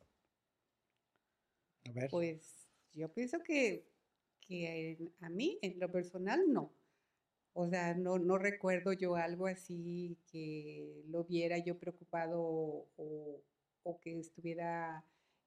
[1.87, 2.09] A ver.
[2.09, 3.85] Pues yo pienso que,
[4.39, 6.71] que en- a mí, en lo personal, no.
[7.53, 13.41] O sea, no, no recuerdo yo algo así que lo viera yo preocupado o,
[13.83, 15.03] o que estuviera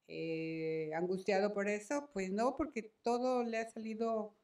[0.07, 2.11] eh, angustiado por eso.
[2.12, 4.35] Pues no, porque todo le ha salido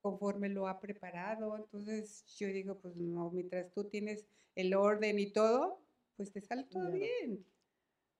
[0.00, 1.56] conforme lo ha preparado.
[1.56, 5.80] Entonces yo digo, pues no, mientras tú tienes el orden y todo,
[6.16, 6.96] pues te sale todo Claro.
[6.98, 7.44] bien.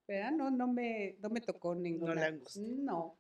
[0.09, 0.33] ¿Verdad?
[0.33, 2.27] No, no me, no me tocó ninguna.
[2.27, 2.63] angustia.
[2.79, 3.17] No.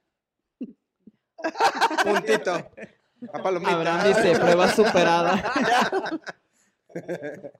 [2.04, 2.52] Puntito.
[3.32, 3.72] A palomita.
[3.74, 5.42] Abraham dice, prueba superada.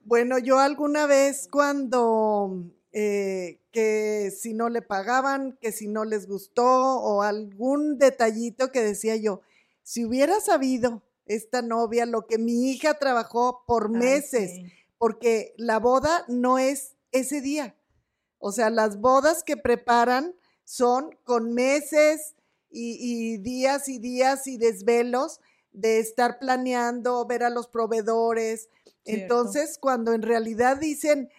[0.03, 6.27] Bueno, yo alguna vez cuando eh, que si no le pagaban, que si no les
[6.27, 6.65] gustó
[6.99, 9.39] o algún detallito que decía yo,
[9.83, 14.71] si hubiera sabido esta novia lo que mi hija trabajó por Ay, meses, sí.
[14.97, 17.75] porque la boda no es ese día.
[18.39, 22.35] O sea, las bodas que preparan son con meses
[22.69, 25.39] y, y días y días y desvelos
[25.71, 28.69] de estar planeando, ver a los proveedores.
[29.03, 29.03] Cierto.
[29.05, 31.29] Entonces, cuando en realidad dicen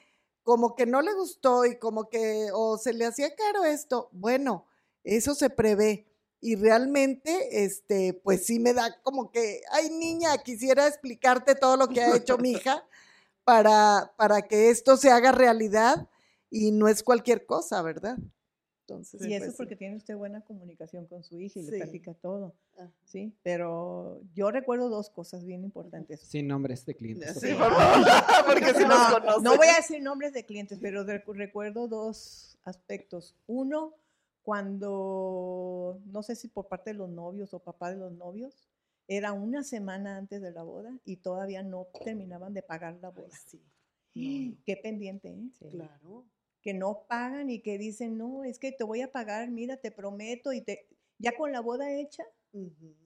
[0.43, 4.67] como que no le gustó y como que o se le hacía caro esto, bueno,
[5.05, 6.07] eso se prevé.
[6.45, 11.87] Y realmente, este, pues sí me da como que, ay niña, quisiera explicarte todo lo
[11.89, 12.85] que ha hecho mi hija
[13.45, 16.09] para, para que esto se haga realidad
[16.51, 18.19] y no es cualquier cosa, ¿verdad?
[18.81, 21.71] Entonces, Y eso pues, es porque tiene usted buena comunicación con su hija y Sí.
[21.71, 22.89] le platica todo, Ah.
[23.05, 23.33] ¿sí?
[23.45, 26.21] Pero yo recuerdo dos cosas bien importantes.
[26.23, 27.39] Sin nombres de clientes.
[27.41, 28.07] Sí, por favor.
[28.47, 32.59] porque si nos No, no voy a decir nombres de clientes, pero recu- recuerdo dos
[32.65, 33.37] aspectos.
[33.47, 33.95] Uno,
[34.43, 38.69] cuando, no sé si por parte de los novios o papá de los novios,
[39.09, 43.25] era una semana antes de la boda y todavía no terminaban de pagar la ay,
[43.25, 43.37] boda.
[43.47, 43.63] sí,
[44.15, 45.51] no, Qué pendiente, ¿eh?
[45.71, 46.27] claro.
[46.61, 49.91] que no pagan y que dicen, no, es que te voy a pagar, mira, te
[49.91, 52.25] prometo, y te, ya con la boda hecha.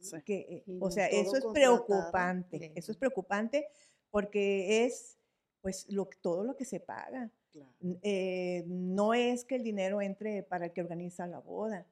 [0.01, 0.23] Sí.
[0.25, 2.73] que, eh, Sí, o sea, eso es preocupante, Sí.
[2.75, 3.69] eso es preocupante
[4.11, 5.19] porque es,
[5.61, 7.31] pues, lo, todo lo que se paga.
[7.57, 7.99] Claro.
[8.03, 11.87] Eh, no es que el dinero entre para el que organiza la boda,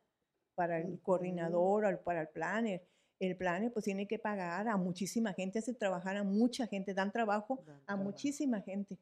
[0.55, 2.87] para el coordinador o para el planner.
[3.19, 7.13] El planner pues tiene que pagar a muchísima gente, hace trabajar a mucha gente, dan
[7.13, 8.05] trabajo Dan a trabajo.
[8.05, 8.99] muchísima gente,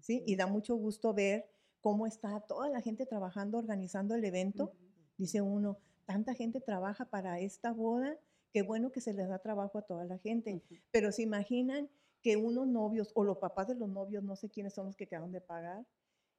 [0.00, 0.22] ¿sí?
[0.24, 1.46] Y da mucho gusto ver
[1.80, 4.72] cómo está toda la gente trabajando, organizando el evento.
[5.16, 8.16] Dice uno, tanta gente trabaja para esta boda,
[8.52, 10.62] qué bueno que se les da trabajo a toda la gente.
[10.92, 11.90] Pero se imaginan
[12.22, 15.06] que unos novios o los papás de los novios, no sé quiénes son los que
[15.06, 15.84] quedaron de pagar,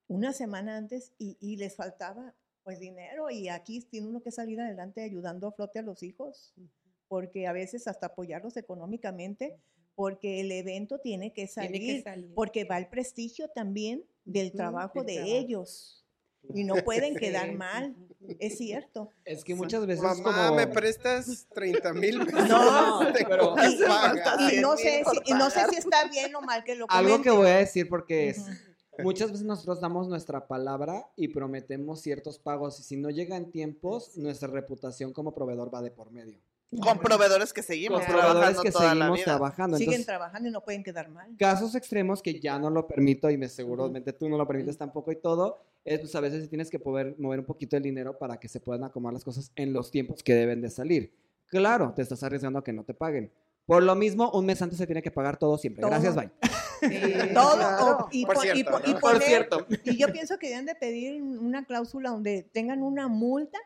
[0.08, 4.60] una semana antes y, y les faltaba pues dinero y aquí tiene uno que salir
[4.60, 6.54] adelante ayudando a flote a los hijos,
[7.08, 9.56] porque a veces hasta apoyarlos económicamente,
[9.94, 12.34] porque el evento tiene que Tiene salir, que salir.
[12.34, 15.36] porque va el prestigio también del trabajo del de trabajo.
[15.36, 16.06] ellos
[16.54, 17.56] y no pueden quedar Sí.
[17.56, 17.96] mal,
[18.40, 19.10] es cierto.
[19.26, 20.56] Es que muchas veces Mamá, como...
[20.56, 22.50] ¿me prestas 30 mil pesos?
[22.50, 24.58] No, Te pero- Y-.
[24.58, 26.88] Y no 100,000 sé, si, y no sé si está bien o mal que lo
[26.90, 27.38] Algo que comente.
[27.38, 28.52] voy a decir porque es, Ujú.
[29.04, 33.52] Muchas veces nosotros damos nuestra palabra y prometemos ciertos pagos y si no llega en
[33.52, 36.40] tiempos, nuestra reputación como proveedor va de por medio.
[36.82, 39.26] Con proveedores que seguimos Con trabajando proveedores que toda la seguimos vida.
[39.26, 39.78] trabajando.
[39.78, 41.36] Siguen Entonces, trabajando y no pueden quedar mal.
[41.38, 45.12] casos extremos que ya no lo permito y me seguramente tú no lo permites tampoco
[45.12, 48.40] y todo, es pues a veces tienes que poder mover un poquito el dinero para
[48.40, 51.14] que se puedan acomodar las cosas en los tiempos que deben de salir.
[51.48, 53.32] Claro, te estás arriesgando a que no te paguen.
[53.66, 55.82] Por lo mismo, un mes antes se tiene que pagar todo siempre.
[55.82, 55.92] Todo.
[55.92, 56.32] Gracias, bye.
[56.90, 57.34] Sí.
[57.34, 57.56] Todo.
[57.56, 57.98] claro.
[58.06, 59.00] o- y, Por y cierto, y ¿no?
[59.00, 59.66] Por poner- cierto.
[59.84, 63.60] Y yo pienso que deben de pedir una cláusula donde tengan una multa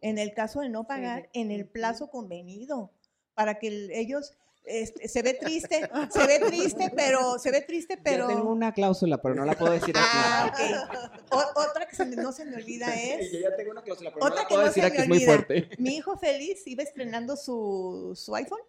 [0.00, 2.90] en el caso de no pagar en el plazo convenido
[3.34, 4.32] para que el- ellos
[4.64, 5.80] este, se ve triste,
[6.12, 9.54] se ve triste, pero se ve triste, pero Yo tengo una cláusula, pero no la
[9.58, 10.72] puedo decir Ah, aquí.
[11.32, 14.12] O- otra que se me- no se me olvida es Yo ya tengo una cláusula,
[14.14, 15.32] pero Otra no la que puedo no decir se aquí, me es muy olvida.
[15.34, 15.68] fuerte.
[15.78, 18.60] mi hijo feliz iba estrenando su, su iPhone,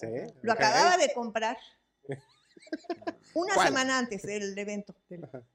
[0.00, 0.08] Sí,
[0.42, 1.56] lo acababa de comprar
[3.34, 3.68] una ¿Cuál?
[3.68, 4.94] semana antes del evento,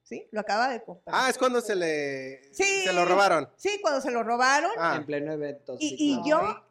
[0.03, 0.25] ¿sí?
[0.31, 1.15] Lo acaba de comprar.
[1.17, 2.41] Ah, es cuando se le...
[2.53, 2.83] Sí.
[2.85, 3.49] Se lo robaron.
[3.55, 5.75] Sí, cuando se lo robaron Ah, En pleno evento.
[5.79, 6.47] y, sí, y claro.
[6.47, 6.65] yo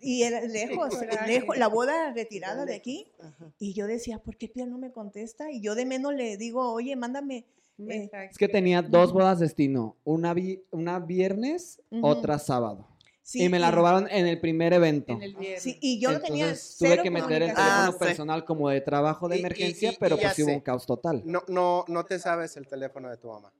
[0.00, 0.94] y era lejos,
[1.26, 3.52] lejos, la boda retirada de aquí Ajá.
[3.58, 5.50] y yo decía, ¿por qué Pierre no me contesta?
[5.50, 7.44] Y yo de menos le digo, oye, mándame
[7.88, 8.08] Eh.
[8.30, 12.88] Es que tenía dos bodas destino, una, vi- una viernes, otra sábado.
[13.28, 15.12] Sí, y me la robaron en el primer evento.
[15.12, 15.36] En el.
[15.58, 17.98] Sí, y yo no tenía Entonces, tuve que meter el teléfono Ah, sí.
[17.98, 20.86] personal como de trabajo de y- emergencia, y- y pero pues sí hubo un caos
[20.86, 21.20] total.
[21.26, 23.52] No, no, no te sabes el teléfono de tu mamá.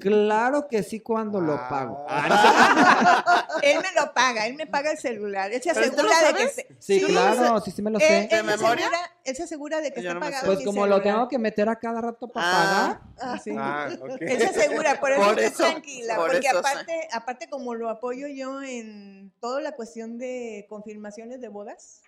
[0.00, 1.68] Claro que sí cuando lo Ah.
[1.68, 2.06] pago.
[3.62, 5.50] Él me lo paga, él me paga el celular.
[5.52, 7.90] Él se ¿Pero tú lo asegura de que se- Sí, Sí, claro, sí, sí me
[7.90, 8.18] lo él, sé.
[8.24, 8.86] él ¿De se memoria?
[8.86, 11.38] asegura, él se asegura de que Yo está no pagado Pues como lo tengo que
[11.38, 13.32] meter a cada rato para Ah, pagar.
[13.34, 13.50] Ah, sí.
[13.58, 14.16] Ah, ok.
[14.20, 16.68] Él se asegura, por eso Por estoy eso, tranquila, por porque eso, sí.
[16.70, 22.02] aparte, aparte como lo apoyo yo en toda la cuestión de confirmaciones de bodas,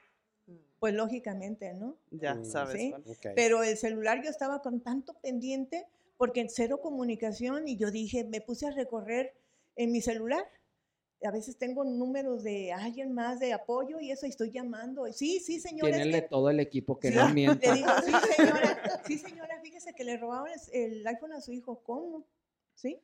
[0.78, 1.96] pues lógicamente, ¿no?
[2.10, 2.44] Ya Mm.
[2.44, 2.76] sabes.
[2.76, 2.94] Sí.
[3.34, 5.86] Pero el celular yo estaba con tanto pendiente
[6.20, 9.32] porque cero comunicación y yo dije, me puse a recorrer
[9.74, 10.44] en mi celular.
[11.24, 15.10] A veces tengo números de alguien más de apoyo y eso y estoy llamando.
[15.14, 15.96] Sí, sí, señora.
[15.96, 17.72] es Tiene que- todo el equipo que Sí, no mienta.
[17.72, 21.52] Le digo, sí, señora, sí, señora, fíjese que le robaron el, el iPhone a su
[21.54, 21.82] hijo.
[21.82, 22.26] ¿Cómo?
[22.74, 23.00] ¿Sí?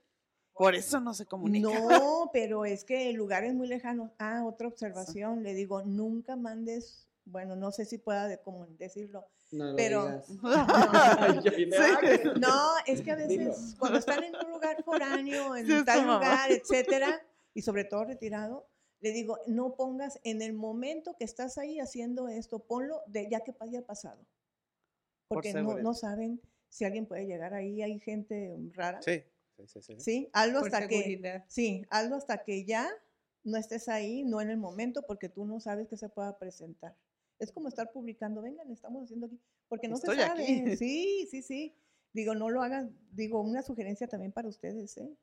[0.52, 1.70] Por eso no se comunica.
[1.70, 4.12] No, pero es que el lugar es muy lejano.
[4.18, 5.42] Ah, otra observación.
[5.42, 9.26] Le digo, nunca mandes, bueno, no sé si pueda de, como decirlo.
[9.52, 10.26] No Pero- digas.
[11.44, 12.28] Sí.
[12.40, 13.50] No, es que a Dilo.
[13.50, 17.20] veces cuando están en un lugar foráneo, en Sí, tal lugar, etcétera,
[17.54, 18.68] y sobre todo retirado,
[19.00, 23.40] le digo, no pongas en el momento que estás ahí haciendo esto, ponlo de ya
[23.40, 24.18] que haya pasado.
[25.28, 29.00] Por Porque no, no saben si alguien puede llegar ahí, hay gente rara.
[29.02, 29.22] Sí,
[29.59, 29.80] sí, sí.
[29.82, 29.96] sí.
[30.00, 31.42] Sí, hazlo hasta que.
[31.48, 32.88] Sí, hazlo hasta que ya
[33.44, 36.96] no estés ahí, no en el momento, porque tú no sabes que se pueda presentar.
[37.38, 40.42] Es como estar publicando, vengan, estamos haciendo aquí, porque no Estoy se sabe.
[40.42, 40.77] aquí.
[40.77, 41.75] Sí, sí, sí.
[42.12, 45.14] Digo, no lo hagan, digo, una sugerencia también para ustedes, ¿eh?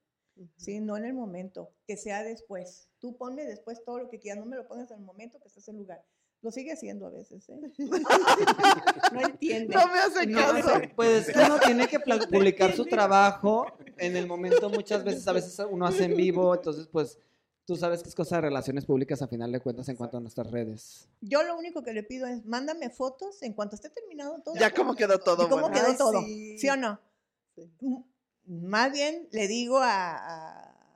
[0.57, 2.89] Sí, no en el momento, que sea después.
[2.99, 5.47] Tú ponme después todo lo que quieras, no me lo pongas en el momento que
[5.47, 6.03] estés en el lugar.
[6.41, 7.59] Lo sigue haciendo a veces, ¿eh?
[9.13, 9.75] no entiende.
[9.75, 10.81] No me hace No, caso.
[10.95, 11.99] Pues uno tiene que
[12.31, 13.65] publicar su trabajo
[13.97, 17.17] en el momento, muchas veces, a veces uno hace en vivo, entonces pues
[17.65, 20.19] tú sabes que es cosa de relaciones públicas a final de cuentas en cuanto a
[20.19, 21.07] nuestras redes.
[21.21, 24.55] Yo lo único que le pido es, mándame fotos en cuanto esté terminado todo.
[24.55, 25.75] Ya como quedó todo ¿Y cómo bueno.
[25.75, 26.21] quedó Ay, todo?
[26.21, 26.57] sí.
[26.59, 26.69] Sí.
[26.69, 26.99] o no?
[27.55, 27.71] Sí.
[28.45, 30.15] Más bien le digo a,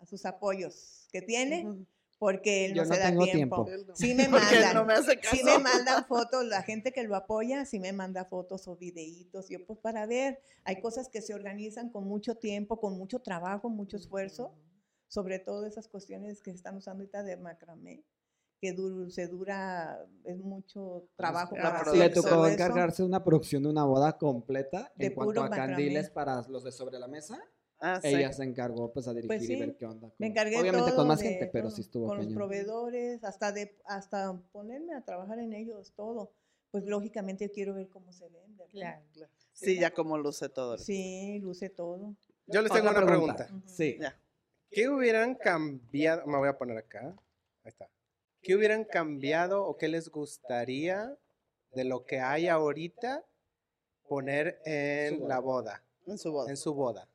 [0.01, 1.85] a sus apoyos que tiene, Ujú.
[2.19, 3.65] porque él Yo no, no se da tengo tiempo.
[3.65, 3.95] tiempo.
[3.95, 4.73] Sí me mandan.
[4.75, 5.35] no me hace caso.
[5.35, 9.47] Sí me mandan fotos, la gente que lo apoya, sí me manda fotos o videitos.
[9.47, 13.69] Yo pues para ver, hay cosas que se organizan con mucho tiempo, con mucho trabajo,
[13.69, 14.53] mucho esfuerzo,
[15.07, 18.03] sobre todo esas cuestiones que están usando ahorita de macramé,
[18.59, 18.75] que
[19.09, 22.53] se dura, es mucho trabajo la para hacer Le tocó eso.
[22.53, 25.73] encargarse de una producción de una boda completa De en cuanto puro a macramé.
[25.73, 27.39] candiles para los de sobre la mesa.
[27.79, 28.07] Ah, sí.
[28.07, 30.07] Ella se encargó pues a dirigir Pues y sí, ver qué onda.
[30.07, 32.25] Me con- encargué Obviamente todo con más de gente, pero todo, sí estuvo con los
[32.25, 32.35] cañón.
[32.35, 36.31] proveedores, hasta de hasta ponerme a trabajar en ellos todo.
[36.71, 38.71] Pues lógicamente quiero ver cómo se ven, ¿verdad?
[38.71, 39.03] Claro.
[39.53, 40.77] Sí, ya como luce todo.
[40.79, 42.15] Sí, luce todo.
[42.47, 43.47] Yo les tengo Otra una pregunta.
[43.51, 43.61] Ujú.
[43.67, 43.97] Sí.
[44.01, 44.19] Ya.
[44.69, 46.25] ¿Qué hubieran cambiado?
[46.27, 47.15] Me voy a poner acá.
[47.63, 47.89] Ahí está.
[48.41, 51.17] ¿Qué hubieran cambiado o qué les gustaría
[51.71, 53.25] de lo que hay ahorita
[54.07, 55.83] poner en Su la boda.
[56.05, 56.49] boda, En su boda.
[56.49, 57.09] en su boda?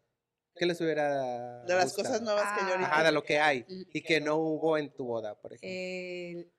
[0.55, 2.09] ¿Qué les hubiera De las gustado?
[2.09, 2.73] cosas nuevas que yo Ah.
[2.73, 2.91] ahorita.
[2.93, 5.69] Ajá, de lo que hay y que no hubo en tu boda, por ejemplo.
[5.71, 6.51] Eh,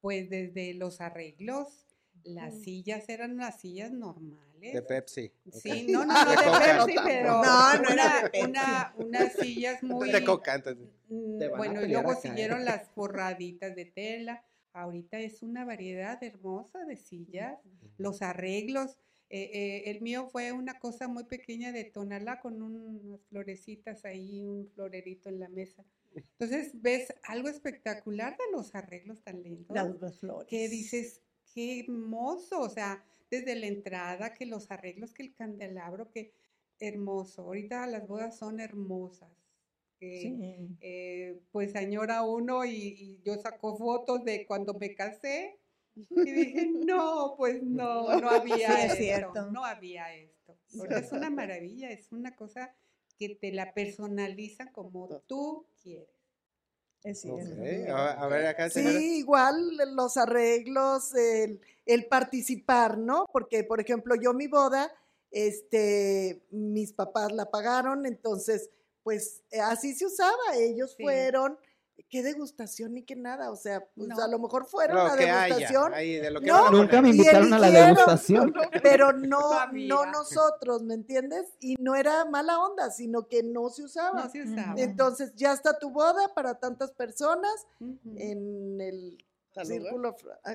[0.00, 1.85] pues desde los arreglos,
[2.26, 4.72] las sillas eran unas sillas normales.
[4.74, 5.32] de Pepsi.
[5.52, 6.84] Sí, no, no, no De de Coca.
[6.84, 10.10] Pepsi, pero No, no era una- unas sillas muy...
[10.12, 10.88] De coca, entonces.
[11.08, 12.22] Mm, Bueno, y luego acá, ¿eh?
[12.22, 14.44] siguieron las forraditas de tela.
[14.72, 17.58] Ahorita es una variedad hermosa de sillas.
[17.98, 18.98] Los arreglos.
[19.28, 24.04] eh, eh, el mío fue una cosa muy pequeña de tonalá con un- unas florecitas
[24.04, 25.84] ahí, un florerito en la mesa.
[26.38, 30.46] Entonces ves algo espectacular de los arreglos tan lindos Las, las flores.
[30.48, 31.22] que dices,
[31.56, 36.34] qué hermoso, o sea, desde la entrada, que los arreglos, que el candelabro, que
[36.78, 37.42] hermoso.
[37.42, 39.30] Ahorita las bodas son hermosas.
[39.98, 40.76] que, Sí.
[40.82, 45.58] eh, pues añora uno y, y yo saco fotos de cuando me casé
[45.96, 49.50] y dije, no, pues no, no había Sí, esto, cierto.
[49.50, 50.58] no había esto.
[50.90, 52.74] Es una maravilla, es una cosa
[53.18, 56.15] que te la personalizan como tú quieres.
[57.04, 58.98] A, ver, acá, señora.
[58.98, 63.26] Sí, igual los arreglos, el, el participar, ¿no?
[63.32, 64.92] Porque, por ejemplo, yo mi boda,
[65.30, 68.70] este, mis papás la pagaron, entonces,
[69.02, 70.56] pues eh, así se usaba.
[70.56, 71.02] Ellos Sí.
[71.04, 71.58] fueron,
[72.08, 74.22] qué degustación ni qué nada, o sea, pues No.
[74.22, 77.10] a lo mejor fueron Lo a haya, degustación, ahí, de lo que No, Nunca me
[77.10, 78.52] invitaron a la degustación.
[78.82, 79.40] pero no,
[79.72, 81.46] No nosotros, ¿me entiendes?
[81.60, 84.24] Y no era mala onda, sino que no se usaba.
[84.24, 84.74] No se usaba.
[84.76, 87.98] Entonces ya está tu boda para tantas personas Ujú.
[88.16, 89.18] en el
[89.64, 90.54] círculo, ah,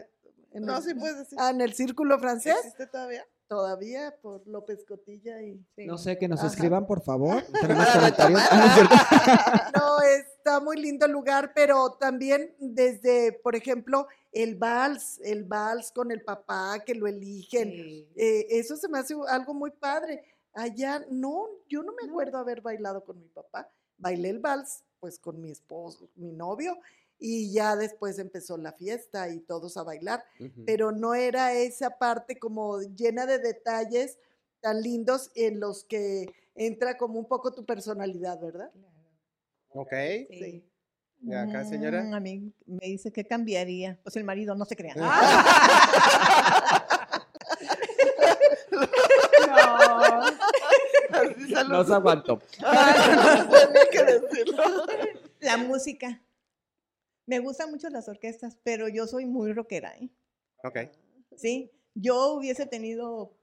[0.53, 1.37] en No, el- sí puedes decir.
[1.41, 2.55] ah, en el círculo francés.
[2.59, 3.25] ¿Existe todavía?
[3.52, 5.62] Todavía por López Cotilla y...
[5.76, 5.86] Sí.
[5.86, 6.47] No sé, que nos Ajá.
[6.47, 7.43] escriban, por favor.
[7.62, 8.39] Comentarios.
[8.49, 15.43] Ah, no está muy lindo el lugar, pero también desde, por ejemplo, el vals, el
[15.43, 18.08] vals con el papá que lo eligen, Sí.
[18.16, 20.24] eh, eso se me hace algo muy padre.
[20.54, 23.70] Allá, no, yo no me acuerdo haber bailado con mi papá.
[23.97, 26.78] Bailé el vals, pues con mi esposo, mi novio,
[27.24, 30.24] y ya después empezó la fiesta y todos a bailar,
[30.65, 34.17] pero no era esa parte como llena de detalles
[34.59, 38.72] tan lindos en los que entra como un poco tu personalidad, ¿verdad?
[39.69, 39.93] Ok.
[40.30, 40.67] Sí.
[41.24, 42.01] ¿Y acá, señora?
[42.03, 43.99] Mm, A mí me dice que cambiaría.
[44.01, 44.95] Pues el marido no se crea.
[44.95, 44.99] Se
[51.51, 52.39] No los- se aguantó.
[52.63, 54.63] Ah, tenía que decirlo.
[55.39, 56.22] La música.
[57.32, 60.09] Me gustan mucho las orquestas, pero yo soy muy rockera, ¿eh?
[60.65, 60.79] Ok.
[61.38, 63.38] Sí, yo hubiese tenido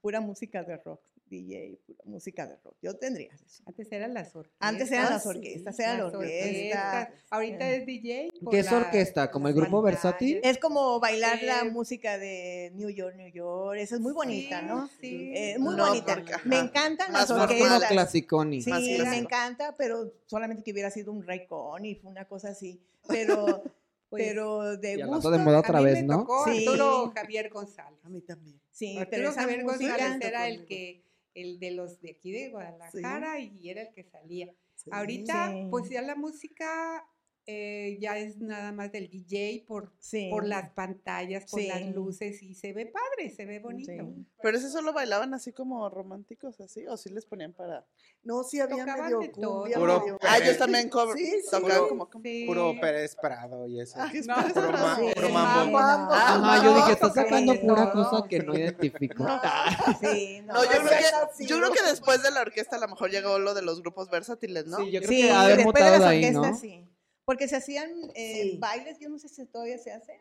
[0.00, 2.76] pura música de rock, DJ, pura música de rock.
[2.82, 3.62] Yo tendría eso.
[3.66, 4.56] Antes eran las orquestas.
[4.60, 7.00] Antes eran las sí, orquestas, era la Las orquesta.
[7.00, 7.24] orquestas.
[7.30, 8.28] Ahorita es DJ.
[8.50, 9.30] ¿Qué es orquesta?
[9.30, 10.40] ¿Como el grupo versátil?
[10.44, 13.78] Es como bailar la música de New York, New York.
[13.78, 14.88] Esa es muy bonita, Sí, ¿no?
[15.00, 15.32] Sí.
[15.34, 16.14] Eh, muy No, bonita.
[16.14, 17.90] porque, me encantan más las Más como orquestas.
[17.90, 18.62] clasiconi.
[18.62, 19.22] Sí, Más me clásico.
[19.24, 22.80] encanta, pero solamente que hubiera sido un Raycon y fue una cosa así.
[23.08, 23.62] Pero,
[24.08, 25.32] Pues, pero de Y gusto.
[25.32, 26.18] de moda a otra mí vez, me ¿no?
[26.20, 26.64] tocó Sí.
[26.64, 27.98] Arturo Javier González.
[28.04, 28.60] A mí también.
[28.70, 29.64] Sí, pero Arturo Javier.
[29.64, 31.02] González era el que,
[31.36, 34.52] el de los de aquí de Guadalajara y era el que salía.
[34.74, 34.90] Sí.
[34.92, 35.68] Ahorita, Sí.
[35.70, 37.06] pues ya la música
[37.48, 40.28] eh, ya es nada más del DJ por, Sí.
[40.30, 41.90] por las pantallas, por las Sí.
[41.92, 43.92] luces y se ve padre, se ve bonito.
[43.92, 44.26] Sí.
[44.42, 47.84] Pero ese solo bailaban así como románticos, así, o sí les ponían para.
[48.24, 49.60] No, sí había Tocaban medio de todo.
[49.60, 51.48] cumbia, Puro medio- Ah, ellos también cover, Sí, sí.
[51.50, 52.08] tocaban como.
[52.10, 53.98] Puro Pérez Prado y eso.
[54.10, 54.72] ¿Qué es No, puro eso?
[54.72, 55.80] ma- Sí, puro sí, mambo.
[55.80, 55.86] no.
[56.12, 59.24] Ajá, yo dije, está sacando pura cosa que no identifico.
[60.00, 60.54] Sí, no.
[60.54, 61.74] No, yo creo, que, así, yo creo ¿no?
[61.74, 64.78] que después de la orquesta a lo mejor llegó lo de los grupos versátiles, ¿no?
[64.78, 66.06] Sí, yo creo Sí, que ha de haber después de las ¿no?
[66.06, 66.84] orquestas, sí.
[67.26, 68.58] Porque se hacían eh, Sí.
[68.58, 70.18] bailes, yo no sé si todavía se hace,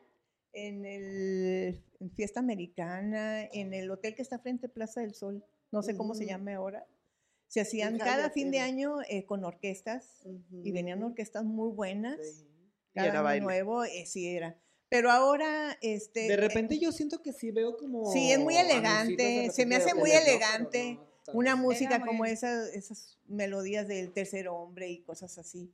[0.51, 5.45] en el en Fiesta Americana, en el hotel que está frente a Plaza del Sol,
[5.71, 6.31] no sé cómo se Ujú.
[6.31, 6.85] llame ahora.
[7.47, 8.65] Se hacían cada fin de era.
[8.65, 10.25] año eh, con orquestas
[10.63, 12.17] y venían orquestas muy buenas.
[12.19, 12.47] Sí.
[12.93, 13.43] Y Cada era año baile.
[13.45, 14.57] nuevo, eh, sí era.
[14.89, 16.21] Pero ahora, este...
[16.21, 18.11] De eh, repente yo siento que sí veo como.
[18.11, 20.93] Sí, es muy elegante, se me hace muy elegante,
[21.27, 25.71] no una música como esas, esas melodías del tercer hombre y cosas así.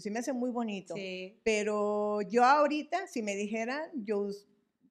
[0.00, 0.94] Se me hace muy bonito.
[0.94, 1.38] Sí.
[1.44, 4.46] Pero yo ahorita, si me dijeran, yo us-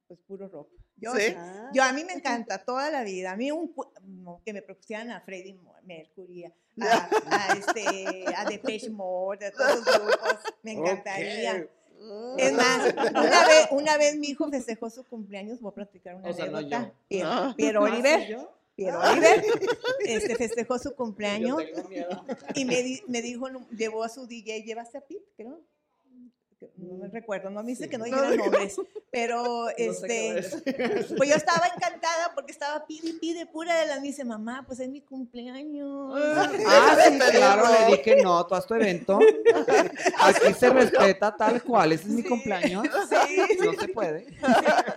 [0.08, 0.70] pues puro rock.
[0.98, 1.22] Yo, ¿Sí?
[1.28, 1.34] sí.
[1.38, 3.32] Ah, yo a mí me encanta toda la vida.
[3.32, 8.46] A mí un no, que me propusieran a Freddie Mercury, a, a, a este, a
[8.46, 11.56] Depeche Mode, a todos los grupos, me encantaría.
[11.56, 11.70] Ok.
[12.38, 16.30] Es más, una vez, una vez mi hijo festejó su cumpleaños, voy a platicar una
[16.30, 16.88] O sea, no anécdota.
[17.10, 17.56] yo.
[17.56, 17.88] Piero, Ah.
[17.90, 18.52] ¿Ah, Oliver, yo?
[18.76, 19.44] Piero Oliver,
[20.06, 21.62] este, festejó su cumpleaños
[22.56, 25.62] y me, di- me dijo, llevó a su DJ, llevaste a Pete, creo.
[26.78, 27.90] No me recuerdo, no me dice Sí.
[27.90, 28.76] que no dijera nombres,
[29.12, 30.42] pero No este,
[31.18, 34.64] pues yo estaba encantada porque estaba pide y pide pura de la me dice, mamá,
[34.66, 36.14] pues es mi cumpleaños.
[36.18, 36.50] Ah,
[37.08, 39.20] sí, claro, le dije no, tú haz tu evento.
[40.22, 42.88] Aquí se respeta tal cual, ese es mi cumpleaños.
[43.10, 44.26] Sí, No se puede.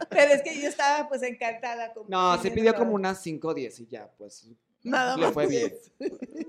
[0.09, 1.93] pero es que yo estaba pues encantada.
[1.93, 4.47] con- No, sí pidió como unas 5 o 10 y ya, pues
[4.83, 5.33] Nada le más.
[5.35, 5.75] fue bien.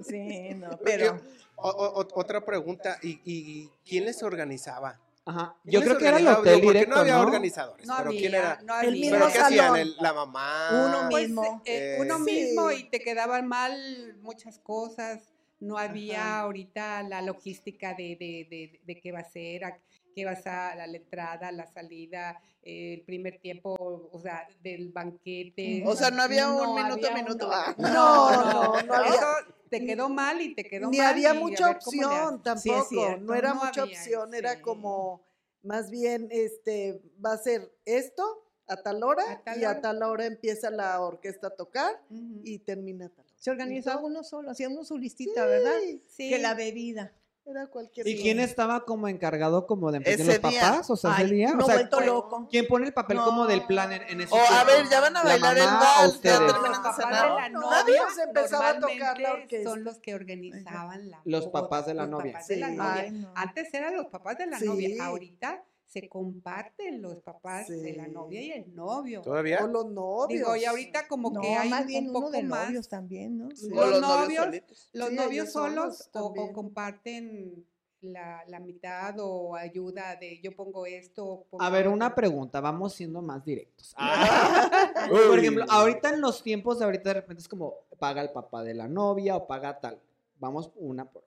[0.07, 1.19] Sí, no, pero...
[1.61, 4.97] O- o- o- otra pregunta, ¿y, y quién les organizaba?
[5.25, 5.55] Ajá.
[5.63, 7.21] ¿Quién Yo creo que era el hotel directo, no había ¿no?
[7.21, 8.61] organizadores, No pero había, ¿quién era?
[8.63, 8.91] no El había.
[8.91, 9.75] mismo ¿Pero qué hacían?
[9.75, 10.69] El- ¿La mamá?
[10.71, 11.61] Uno Pues, Eh, mismo.
[11.65, 12.23] eh, uno Sí.
[12.23, 15.21] mismo y te quedaban mal muchas cosas.
[15.59, 16.39] No había Ajá.
[16.39, 19.65] ahorita la logística de, de, de, de qué va a ser,
[20.09, 23.75] a qué vas a, la entrada, la salida, eh, el primer tiempo,
[24.11, 25.83] o sea, del banquete.
[25.85, 27.49] O sea, no había un No minuto, había minuto.
[27.51, 27.75] Ah.
[27.77, 28.31] No,
[28.75, 29.13] no, no había.
[29.15, 29.25] Eso
[29.69, 31.07] te quedó mal y te quedó Ni mal.
[31.07, 32.61] había y a mucha opción haces.
[32.63, 33.21] Sí, es tampoco, cierto.
[33.23, 35.23] no era No mucha había, opción, era como
[35.61, 38.23] más bien este va a ser esto
[38.67, 42.01] a tal hora A tal y a tal hora empieza la orquesta a tocar
[42.43, 43.35] y termina a tal hora.
[43.37, 45.73] Se organizaba uno solo, hacía uno su listita, ¿verdad?
[45.81, 46.29] Sí, Sí.
[46.29, 47.13] Que la bebida.
[47.51, 48.21] Era cualquier ¿Y día.
[48.23, 50.41] quién estaba como encargado como de Ese los día.
[50.61, 50.89] papás?
[50.89, 51.51] O sea, ese Ay, día.
[51.53, 52.47] uno O sea, vuelto ¿quién- loco.
[52.49, 53.67] ¿quién pone el papel como del No.
[53.67, 54.65] plan en, en ese O a tiempo?
[54.67, 56.37] ver, ya van a ¿La bailar el vals, ya ustedes?
[56.39, 57.51] terminan Los de papás cenar.
[57.51, 59.69] No, novia nadie se empezaba a tocar la orquesta.
[59.69, 62.33] son los que organizaban la Los papás de la los novia.
[62.33, 62.75] papás de la Sí.
[62.75, 62.93] novia.
[63.01, 63.31] Ay, no.
[63.35, 64.65] Antes eran los papás de la Sí.
[64.65, 69.21] novia, ahorita se comparten los papás de la novia y el novio.
[69.21, 69.63] ¿Todavía?
[69.63, 70.27] O los novios.
[70.39, 72.65] Digo, y ahorita como No, que hay más un, bien un uno poco de más.
[72.67, 73.49] novios también, ¿no?
[73.55, 73.71] Sí.
[73.71, 74.47] O Los los novios.
[74.93, 77.65] Los Sí, novios solos o, comparten
[78.01, 81.47] la, la mitad o ayuda de yo pongo esto.
[81.49, 81.93] pongo A ver, otro.
[81.95, 83.91] una pregunta, vamos siendo más directos.
[83.97, 84.69] Ah,
[85.09, 88.61] Por ejemplo, ahorita en los tiempos de ahorita de repente es como paga el papá
[88.63, 89.99] de la novia o paga tal.
[90.37, 91.23] Vamos una por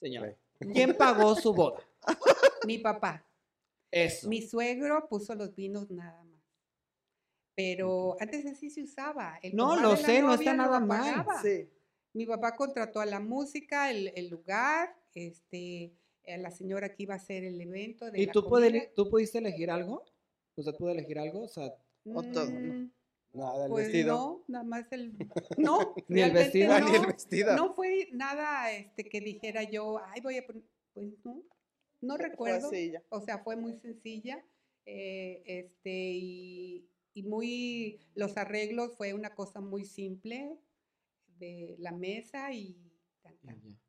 [0.00, 0.34] señora.
[0.58, 1.80] ¿Quién pagó su boda?
[2.66, 3.22] Mi papá.
[3.90, 4.28] Eso.
[4.28, 6.40] Mi suegro puso los vinos nada más.
[7.54, 9.38] Pero antes así se usaba.
[9.42, 11.26] El No, lo sé, no está nada mal.
[11.42, 11.68] Sí.
[12.12, 15.92] Mi papá contrató a la música, el, el lugar, este,
[16.26, 18.10] a la señora que iba a hacer el evento.
[18.10, 18.84] De ¿Y la tú, puede- comida.
[18.96, 20.04] tú pudiste elegir algo?
[20.56, 21.42] ¿Usted pudo elegir algo?
[21.42, 21.72] O sea,
[22.04, 22.74] o todo, ¿no?
[22.74, 22.90] Mm,
[23.32, 24.16] Nada, el Pues vestido.
[24.16, 25.12] no, nada más el...
[25.58, 26.80] No, Ni el realmente vestido.
[26.90, 27.06] Ni el no.
[27.08, 27.56] vestido.
[27.56, 30.62] No fue nada este, que dijera yo, ay, voy a poner,
[30.94, 31.40] pues no,
[32.00, 32.68] no Fue recuerdo.
[32.68, 33.02] así ya.
[33.10, 34.44] O sea, fue muy sencilla,
[34.86, 40.58] eh, este, y, y muy, los arreglos fue una cosa muy simple
[41.26, 42.92] de la mesa y
[43.22, 43.79] tan, tan.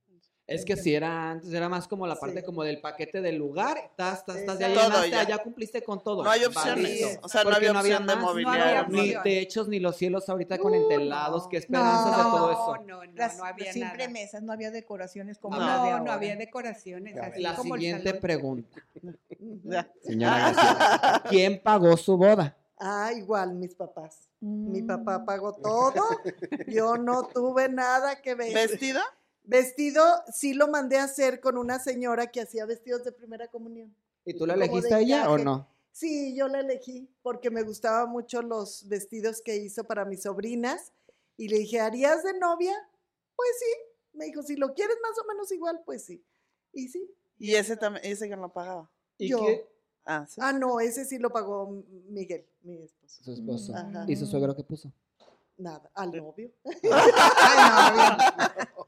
[0.53, 2.45] Es que si era antes, era más como la parte Sí.
[2.45, 3.77] como del paquete del lugar.
[3.77, 5.27] Estás, estás, estás, ya llenaste, ya.
[5.27, 6.23] ya cumpliste con todo.
[6.23, 7.19] No hay opciones.
[7.21, 8.87] O sea, no Porque había opción de mobiliario.
[8.89, 11.49] Ni techos, ni los cielos ahorita con entelados, no.
[11.49, 12.85] qué esperanzas de no, todo eso.
[12.87, 14.09] No, no, Las no había simple nada.
[14.09, 17.17] mesas, no había decoraciones como No, las de No, no había decoraciones.
[17.17, 18.81] Así La como siguiente pregunta.
[20.03, 22.55] Señora García, ¿quién pagó su boda?
[22.83, 24.27] Ah, igual mis papás.
[24.39, 25.25] Mi papá Mm.
[25.25, 26.03] pagó todo.
[26.67, 28.53] Yo no tuve nada que ver.
[28.53, 28.99] ¿Vestido?
[29.51, 33.93] Vestido sí lo mandé a hacer con una señora que hacía vestidos de primera comunión.
[34.23, 35.67] ¿Y tú la elegiste a ella o no?
[35.91, 40.93] Sí, yo la elegí porque me gustaban mucho los vestidos que hizo para mis sobrinas
[41.35, 42.73] y le dije, ¿harías de novia?
[43.35, 43.65] Pues sí.
[44.13, 46.23] Me dijo, si lo quieres más o menos igual, pues sí.
[46.71, 47.13] Y sí.
[47.37, 48.89] Y ese también, ese que no pagaba.
[49.17, 49.45] ¿Y Yo.
[49.45, 49.67] qué?
[50.05, 50.39] Ah, sí.
[50.41, 53.21] Ah, no, ese sí lo pagó Miguel, mi esposo.
[53.21, 53.75] Su esposo.
[53.75, 54.05] Ajá.
[54.07, 54.93] ¿Y su suegro qué puso?
[55.57, 56.53] Nada, al novio.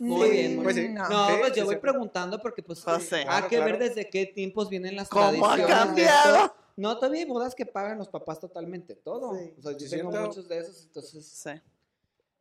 [0.00, 0.80] Muy bien, muy Pues sí.
[0.82, 0.94] bien.
[0.94, 1.08] No.
[1.08, 2.84] No, Sí, pues sí yo voy preguntando porque pues sí.
[2.88, 5.66] hay Claro, que ver desde qué tiempos vienen las ¿Cómo ha tradiciones.
[5.66, 6.54] de cambiado?
[6.76, 9.34] No, todavía hay bodas que pagan los papás totalmente todo.
[9.38, 9.54] Sí.
[9.58, 11.26] O sea, yo Sí, tengo muchos de esos, entonces...
[11.26, 11.50] Sí.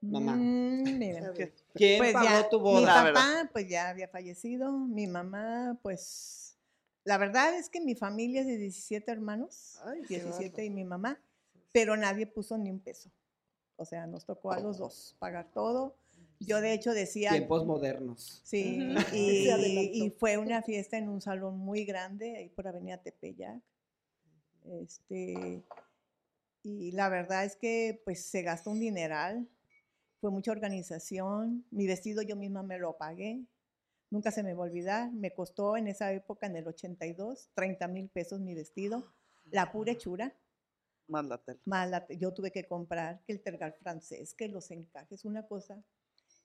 [0.01, 0.35] Mamá.
[0.37, 1.33] Mm, mira.
[1.73, 3.03] ¿Quién Pues pagó ya, tu mi boda?
[3.03, 6.55] La papá pues ya había fallecido, mi mamá pues
[7.03, 10.83] la verdad es que mi familia es de 17 hermanos, Ay, qué 17 y mi
[10.85, 11.19] mamá,
[11.73, 13.09] pero nadie puso ni un peso.
[13.75, 15.95] O sea, nos tocó a los dos pagar todo.
[16.39, 18.41] Yo de hecho decía, Tiempos modernos.
[18.43, 18.79] sí,
[19.13, 23.61] y, fue una fiesta en un salón muy grande ahí por Avenida Tepeyac.
[24.65, 25.63] Este,
[26.63, 29.47] y la verdad es que pues se gastó un dineral,
[30.21, 33.45] fue mucha organización, mi vestido yo misma me lo pagué,
[34.09, 37.87] nunca se me va a olvidar, me costó en esa época, en el 82, 30
[37.87, 39.05] mil pesos mi vestido,
[39.51, 40.35] la pura hechura,
[41.07, 41.59] Más la tela.
[41.65, 45.81] más la- yo tuve que comprar que el tergal francés, que los encajes, una cosa,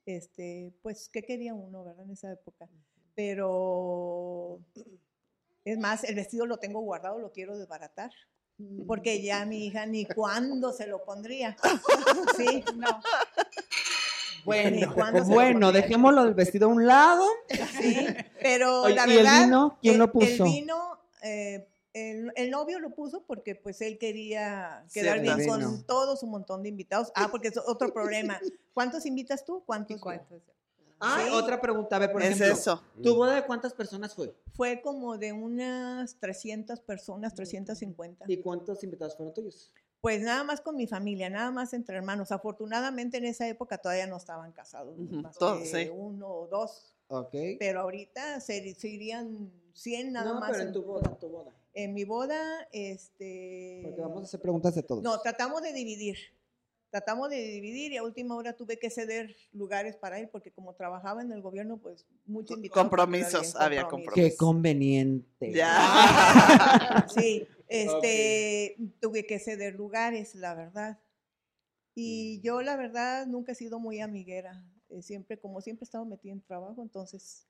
[0.07, 2.69] este, pues, ¿qué quería uno, verdad, en esa época?
[3.15, 4.61] Pero,
[5.65, 8.11] es más, el vestido lo tengo guardado, lo quiero desbaratar,
[8.87, 11.57] porque ya mi hija ni cuándo se lo pondría.
[12.37, 13.01] Sí, no.
[14.45, 14.95] Bueno,
[15.27, 17.25] bueno, dejémoslo del vestido a un lado.
[17.81, 18.07] Sí,
[18.43, 19.45] pero Oye, la ¿y el verdad.
[19.45, 19.79] vino?
[19.81, 20.45] ¿Quién el- lo puso?
[20.45, 25.85] El vino, eh, el, el novio lo puso porque pues él quería quedar bien con
[25.85, 27.11] todo su montón de invitados.
[27.15, 28.39] Ah, porque es otro problema.
[28.75, 29.63] ¿Cuántos invitas tú?
[29.65, 30.01] ¿Cuántos?
[30.01, 30.43] Cuántos?
[31.01, 31.33] Ah, Sí.
[31.33, 32.55] otra pregunta, a ver, por es ejemplo.
[32.55, 32.83] eso.
[33.03, 34.35] ¿Tu boda de cuántas personas fue?
[34.55, 38.25] Fue como de unas 300 personas, 350.
[38.29, 39.73] ¿Y cuántos invitados fueron tuyos?
[40.01, 42.31] Pues nada más con mi familia, nada más entre hermanos.
[42.33, 45.91] Afortunadamente en esa época todavía no estaban casados, más todos, que sí.
[45.95, 46.95] uno o dos.
[47.09, 47.35] Ok.
[47.59, 50.51] Pero ahorita se, se irían 100 nada no, más.
[50.53, 51.53] pero en tu boda, en tu boda.
[51.75, 52.41] En mi boda,
[52.73, 53.81] este...
[53.83, 55.03] Porque vamos a hacer preguntas de todos.
[55.03, 56.17] No, tratamos de dividir.
[56.91, 60.75] Tratamos de dividir y a última hora tuve que ceder lugares para él porque como
[60.75, 62.83] trabajaba en el gobierno, pues mucho invitado.
[62.83, 65.53] Compromisos, había Qué conveniente.
[65.53, 67.05] Ya.
[67.13, 71.01] Sí, este, tuve que ceder lugares, la verdad.
[71.97, 74.65] Y yo, la verdad, nunca he sido muy amiguera.
[74.91, 77.49] eh, siempre, como siempre he estado metida en trabajo, entonces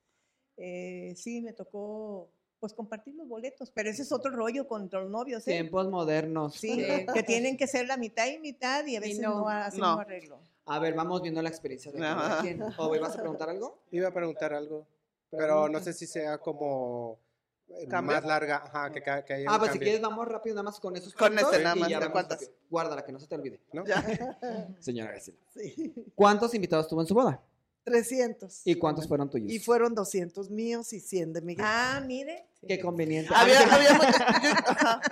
[0.57, 5.09] eh, sí me tocó pues compartir los boletos, pero ese es otro rollo con los
[5.09, 5.51] novios, ¿eh?
[5.51, 6.55] Tiempos modernos.
[6.55, 7.05] Sí, Sí.
[7.13, 9.95] que tienen que ser la mitad y mitad y a veces no, no, hacen no.
[9.95, 10.39] un arreglo.
[10.65, 12.41] A ver, vamos viendo la experiencia de cada Ajá.
[12.41, 12.61] quien.
[12.61, 13.83] ¿O vas a preguntar algo?
[13.91, 14.87] Iba a preguntar algo,
[15.29, 17.19] pero no sé si sea como
[17.67, 18.15] eh, ¿Cambio?
[18.15, 20.95] más larga, ajá, que, que haya Ah, pues si quieres vamos rápido nada más con
[20.95, 22.51] esos Con este nada y más, ya ¿de vamos cuántas?
[22.69, 23.59] Guárdala, que no se te olvide.
[23.73, 23.85] ¿no?
[23.85, 24.01] Ya.
[24.79, 25.39] Señora Graciela.
[25.53, 25.93] Sí.
[26.15, 27.41] ¿Cuántos invitados tuvo en su boda?
[27.85, 28.61] 300.
[28.65, 29.49] ¿Y cuántos fueron tuyos?
[29.51, 31.65] Y fueron 200 míos y 100 de Miguel.
[31.67, 32.47] Ah, mire.
[32.67, 33.31] Qué conveniente.
[33.33, 33.89] Había, había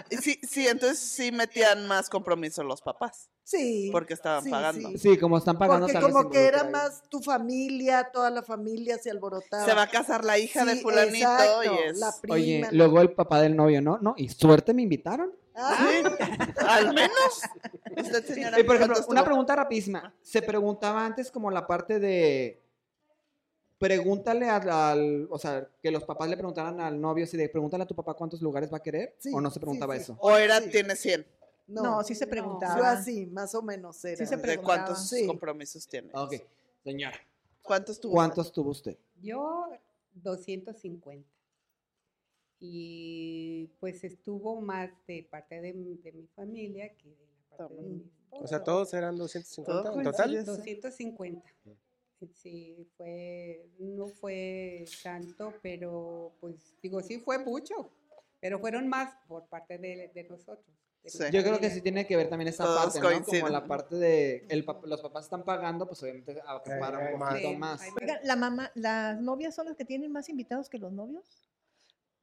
[0.09, 3.89] yo- sí, sí, entonces sí metían más compromiso los papás, Sí.
[3.91, 4.89] porque estaban sí, pagando.
[4.89, 4.97] sí.
[4.97, 6.71] Sí, como están pagando Porque como que era ahí.
[6.71, 9.65] más tu familia, toda la familia se alborotaba.
[9.65, 11.99] Se va a casar la hija de fulanito exacto, y es...
[11.99, 12.35] la prima.
[12.35, 13.99] Oye, la- luego el papá del novio, ¿no?
[14.01, 15.31] No, y suerte me invitaron.
[15.53, 16.25] Ah, Sí,
[16.67, 17.41] al menos.
[17.95, 20.11] Usted, señora, Y por ejemplo, ¿cuántos una pregunta rapidísima.
[20.23, 22.62] Se preguntaba antes como la parte de
[23.87, 27.83] pregúntale al, al- o sea, que los papás le preguntaran al novio si de pregúntale
[27.83, 30.01] a tu papá cuántos lugares va a querer Sí, o no se preguntaba sí.
[30.03, 30.17] eso.
[30.21, 30.69] O era, Sí.
[30.69, 31.25] tiene 100.
[31.67, 32.29] No, sí se No.
[32.31, 32.77] preguntaba.
[32.77, 34.17] Yo así, más o menos era.
[34.17, 34.85] Sí se ¿De preguntaba.
[34.85, 35.27] cuántos Sí.
[35.27, 36.09] compromisos tiene?
[36.13, 36.33] Ok,
[36.83, 37.17] señora.
[37.61, 38.13] ¿Cuántos tuvo?
[38.13, 38.97] ¿Cuántos tuvo usted?
[39.21, 39.69] Yo
[40.13, 41.27] 250.
[42.59, 47.75] Y pues estuvo más de parte de, mi- de mi familia que de la parte
[47.75, 48.43] de mi esposo.
[48.43, 50.29] O sea, todos eran 250 Todo en total.
[50.31, 50.43] coincide.
[50.45, 51.49] 250.
[52.27, 57.91] Sí, fue, no fue tanto, pero pues digo, sí fue mucho,
[58.39, 60.65] pero fueron más por parte de, de nosotros.
[61.03, 61.23] de mi Sí.
[61.31, 63.25] Yo creo que sí tiene que ver también esa Todos parte, ¿no?
[63.25, 66.35] Como la parte de el pap- los papás están pagando, pues obviamente
[66.79, 67.29] para hay un más.
[67.33, 67.81] poquito más.
[67.81, 71.41] hay Oigan, la mamá, las novias son las que tienen más invitados que los novios.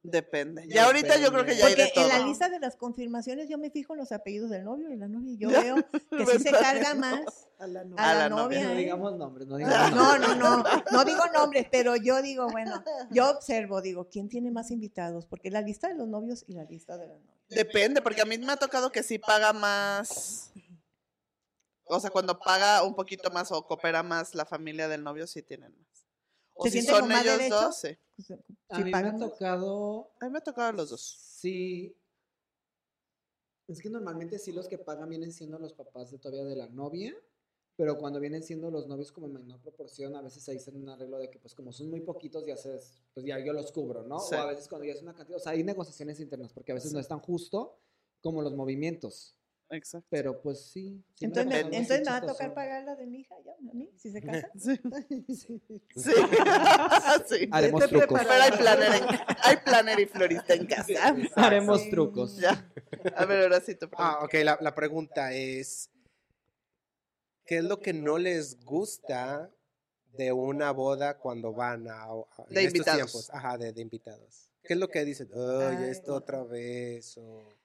[0.03, 0.67] Depende.
[0.67, 2.05] Ya ahorita yo creo que ya hay Porque de todo.
[2.05, 4.97] en la lista de las confirmaciones yo me fijo en los apellidos del novio y
[4.97, 7.21] la novia y yo veo que sí se carga más
[7.59, 8.65] A la a, novia.
[8.65, 8.77] No ¿eh?
[8.77, 10.37] digamos nombres, no digamos No, nombres.
[10.39, 14.71] no, no, no digo nombres, pero yo digo, bueno, yo observo, digo, ¿quién tiene más
[14.71, 15.27] invitados?
[15.27, 17.37] Porque la lista de los novios y la lista de las novias.
[17.51, 20.51] Depende, porque a mí me ha tocado que sí paga más.
[21.85, 25.43] O sea, cuando paga un poquito más o coopera más la familia del novio, sí
[25.43, 26.07] tienen más.
[26.55, 27.83] O ¿Se si son con más ellos dos,
[28.21, 31.01] O sea, A mí me ha tocado A mí me ha tocado los dos.
[31.01, 31.97] Sí.
[33.67, 36.69] Es que normalmente sí los que pagan vienen siendo los papás de todavía de la
[36.69, 37.15] novia,
[37.77, 40.89] pero cuando vienen siendo los novios como en menor proporción, a veces se dicen un
[40.89, 42.81] arreglo de que pues como son muy poquitos ya se,
[43.15, 44.19] pues ya yo los cubro, ¿no?
[44.19, 44.35] Sí.
[44.35, 46.75] O a veces cuando ya es una cantidad, o sea, hay negociaciones internas porque a
[46.75, 47.79] veces no es tan justo
[48.21, 49.37] como los movimientos,
[49.71, 50.07] Exacto.
[50.11, 51.03] pero pues sí.
[51.21, 53.89] Entonces, me, entonces me va a tocar pagar la de mi hija, ya, a mí,
[53.97, 54.51] si se casa.
[54.59, 54.77] Sí.
[55.29, 55.63] Sí.
[55.97, 56.13] Sí.
[57.29, 57.49] sí.
[57.53, 58.19] Haremos trucos.
[58.21, 61.15] Pero hay planner, en- hay planner y florista en casa.
[61.37, 61.91] Haremos Sí.
[61.91, 62.37] trucos.
[62.39, 62.69] Ya.
[63.17, 63.97] A ver, ahora sí te pregunto.
[63.99, 65.89] Ah, ok, la, la pregunta es,
[67.45, 69.51] ¿qué es lo que no les gusta
[70.13, 72.09] de una boda cuando van a, a-
[72.49, 72.97] en De estos invitados.
[73.13, 73.31] tiempos?
[73.33, 74.51] Ajá, de, de invitados.
[74.63, 75.29] ¿Qué es lo que dicen?
[75.35, 77.17] Ay, Ay, esto otra vez.
[77.19, 77.60] o-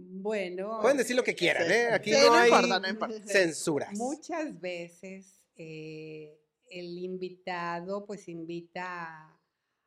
[0.00, 1.72] Bueno, Pueden decir lo que quieran, Sí.
[1.72, 1.88] ¿eh?
[1.92, 3.26] Aquí Sí, no, no hay importa, no importa.
[3.26, 3.98] censuras.
[3.98, 6.38] muchas veces eh,
[6.70, 9.36] el invitado pues invita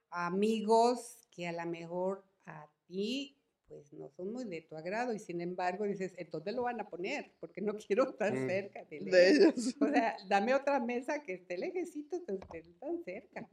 [0.09, 3.37] a amigos que a lo mejor a ti
[3.69, 6.81] pues no son muy de tu agrado y sin embargo dices, ¿en dónde lo van
[6.81, 7.31] a poner?
[7.39, 8.47] Porque no quiero estar Mm.
[8.47, 8.99] cerca de.
[8.99, 9.75] De ellos.
[9.79, 13.47] O sea, dame otra mesa que esté lejecito, no tan cerca.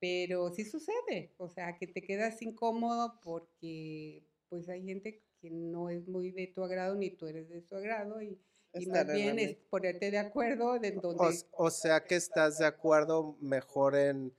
[0.00, 5.90] Pero sí sucede, o sea, que te quedas incómodo porque pues hay gente que no
[5.90, 8.38] es muy de tu agrado ni tú eres de su agrado y,
[8.74, 11.44] y más bien es ponerte de acuerdo de donde...
[11.50, 14.32] O, o sea que estás de acuerdo mejor en,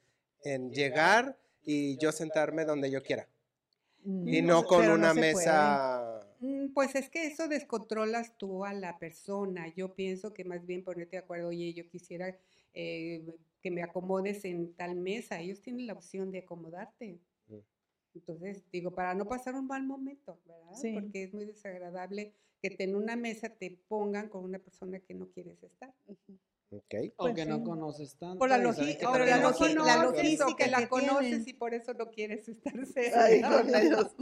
[0.44, 3.28] en llegar y yo sentarme donde yo quiera.
[4.06, 6.26] Y Mm, no con no una mesa...
[6.40, 9.74] Mm, Pues es que eso descontrolas tú a la persona.
[9.76, 12.38] Yo pienso que más bien ponerte de acuerdo, oye, yo quisiera
[12.74, 13.26] eh,
[13.62, 15.40] que me acomodes en tal mesa.
[15.42, 17.20] Ellos tienen la opción de acomodarte.
[18.16, 20.74] Entonces, digo, para no pasar un mal momento, ¿verdad?
[20.74, 20.94] Sí.
[20.94, 25.14] Porque es muy desagradable que te- en una mesa te pongan con una persona que
[25.14, 25.94] no quieres estar.
[26.72, 26.96] Ok.
[27.18, 28.40] O que no conoces tanto.
[28.40, 29.40] Por la logi- la
[29.76, 31.50] no la logística que la que conoces tienen.
[31.50, 32.86] y por eso no quieres estar Ay,
[33.42, 33.62] cerca.
[33.62, 34.16] con ellos.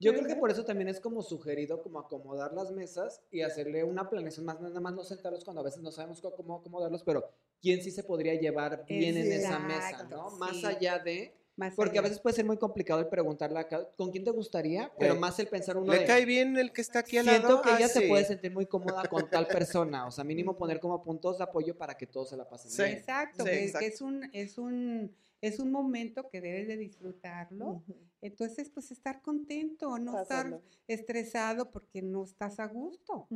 [0.00, 3.84] Yo creo que por eso también es como sugerido como acomodar las mesas y hacerle
[3.84, 7.24] una planeación más, nada más no sentarlos cuando a veces no sabemos cómo acomodarlos, pero
[7.62, 10.30] quién sí se podría llevar bien en esa mesa, ¿no?
[10.32, 11.34] Más allá de...
[11.56, 14.32] Más Porque a veces puede ser muy complicado el preguntarle a cada- con quién te
[14.32, 16.04] gustaría, pero más el pensar uno ¿Le de...
[16.04, 17.62] cae bien el que está aquí al Siento lado?
[17.62, 18.08] que Ah, ella se sí.
[18.08, 21.78] puede sentir muy cómoda con tal persona, o sea, mínimo poner como puntos de apoyo
[21.78, 22.82] para que todos se la pasen Sí.
[22.82, 22.96] bien.
[22.98, 23.86] Exacto, Sí, que, que exacto.
[23.86, 27.84] es un, es un, es un momento que debes de disfrutarlo.
[28.20, 33.28] Entonces, pues estar contento, no estar estresado porque no estás a gusto.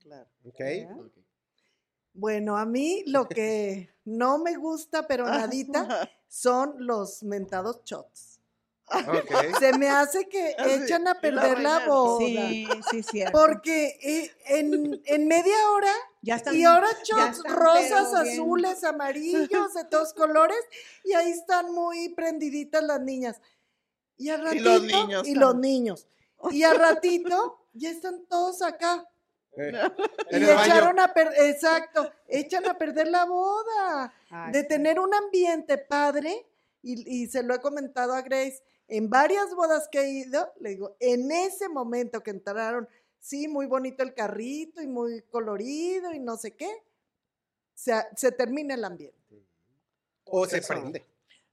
[0.00, 0.28] Claro.
[0.44, 0.58] Ok.
[0.60, 1.00] ¿verdad?
[1.00, 1.16] Ok.
[2.16, 8.40] Bueno, a mí lo que no me gusta, pero nadita, son los mentados shots.
[9.58, 11.88] Se me hace que Ah, echan a la perder la bailan.
[11.88, 12.26] boda.
[12.26, 13.36] Sí, sí, cierto.
[13.36, 15.92] Porque eh, en, en media hora
[16.22, 18.32] ya están, y ahora ya shots están, rosas, bien.
[18.34, 20.58] azules, amarillos, de todos colores,
[21.02, 23.40] y ahí están muy prendiditas las niñas.
[24.16, 26.06] Y al Y ratito, los niños y los niños.
[26.52, 29.04] Y al ratito ya están todos acá.
[29.56, 29.72] Eh,
[30.30, 34.12] Y echaron a perder, exacto, echan a perder la boda.
[34.30, 36.46] Ay, de tener un ambiente padre,
[36.82, 40.70] y, y se lo he comentado a Grace, en varias bodas que he ido, le
[40.70, 42.88] digo, en ese momento que entraron,
[43.18, 46.70] sí, muy bonito el carrito y muy colorido y no sé qué,
[47.74, 49.16] se, se termina el ambiente.
[50.24, 50.68] O se Eso.
[50.68, 51.04] prende.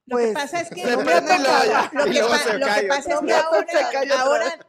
[0.06, 0.84] Lo que Pues, pasa es que.
[0.84, 4.66] Lo pa- lo pasa es ahora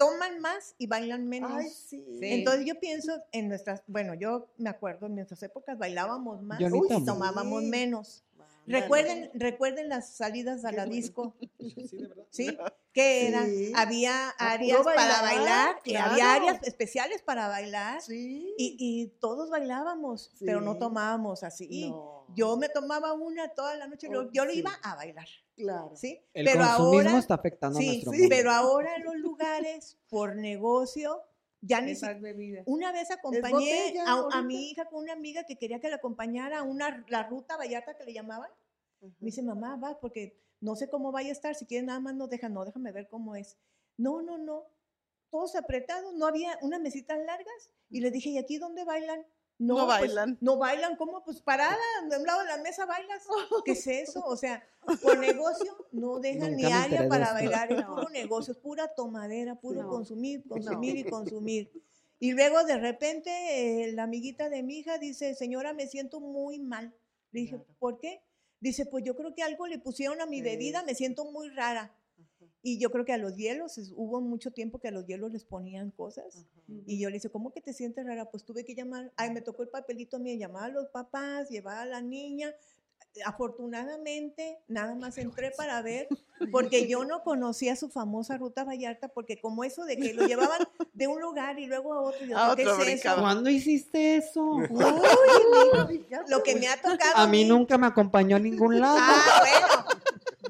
[0.00, 1.52] toman más y bailan menos.
[1.54, 2.02] Ay, sí.
[2.18, 2.20] Sí.
[2.22, 7.04] Entonces yo pienso en nuestras, bueno, yo me acuerdo en nuestras épocas bailábamos más y
[7.04, 8.24] tomábamos menos.
[8.66, 12.24] Recuerden, recuerden las salidas a la disco, Sí, de verdad.
[12.30, 12.58] ¿sí?
[12.92, 13.72] Que eran, Sí.
[13.76, 18.54] había áreas para bailar, había áreas especiales para bailar Sí.
[18.58, 21.90] y, y todos bailábamos, pero no tomábamos así.
[21.90, 22.26] No.
[22.34, 25.92] Yo me tomaba una toda la noche, Oh, yo le iba a bailar, Claro.
[25.96, 26.20] ¿sí?
[26.32, 28.34] El pero consumismo ahora, está afectando a sí, nuestro sí, mundo.
[28.36, 31.22] pero ahora en los lugares, por negocio,
[31.60, 32.62] ya ni Es si- más bebida.
[32.66, 35.96] Una vez acompañé botella a, a mi hija con una amiga que quería que la
[35.96, 38.50] acompañara a una, la ruta Vallarta que le llamaban.
[39.00, 42.14] Me dice, mamá, va, porque no sé cómo vaya a estar, si quieres nada más
[42.14, 43.56] nos dejan, no, déjame ver cómo es.
[43.96, 44.64] No, no, no,
[45.30, 47.70] todos apretados, no había unas mesitas largas.
[47.88, 49.24] Y le dije, ¿y aquí dónde bailan?
[49.60, 50.38] No pues, bailan.
[50.40, 51.22] no bailan, ¿cómo?
[51.22, 51.76] Pues parada,
[52.08, 53.22] de un lado de la mesa bailas.
[53.66, 54.22] ¿Qué es eso?
[54.24, 54.66] O sea,
[55.02, 57.34] por negocio no dejan ni Nunca área para esto.
[57.34, 57.94] bailar, es No.
[57.94, 59.88] puro negocio, es pura tomadera, puro No.
[59.90, 61.70] consumir, consumir y consumir.
[62.18, 63.30] Y luego de repente
[63.84, 66.94] eh, la amiguita de mi hija dice, señora, me siento muy mal.
[67.32, 68.22] Le dije, ¿por qué?
[68.60, 71.94] Dice, pues yo creo que algo le pusieron a mi bebida, me siento muy rara.
[72.62, 75.32] Y yo creo que a los hielos, es- hubo mucho tiempo que a los hielos
[75.32, 76.44] les ponían cosas.
[76.86, 78.30] Y yo le dije, ¿cómo que te sientes rara?
[78.30, 81.48] Pues tuve que llamar, ay, me tocó el papelito a mí, llamar a los papás,
[81.48, 82.54] llevar a la niña.
[83.24, 86.06] Afortunadamente, nada más entré para ver,
[86.52, 90.60] porque yo no conocía su famosa ruta Vallarta, porque como eso de que lo llevaban
[90.92, 93.16] de un lugar y luego a otro, y yo, A ¿qué otro es eso?
[93.20, 94.42] ¿Cuándo hiciste eso?
[94.44, 94.68] Uy,
[96.28, 97.16] lo que me ha tocado.
[97.16, 98.98] A mí nunca me acompañó a ningún lado.
[99.00, 99.99] Ah, bueno.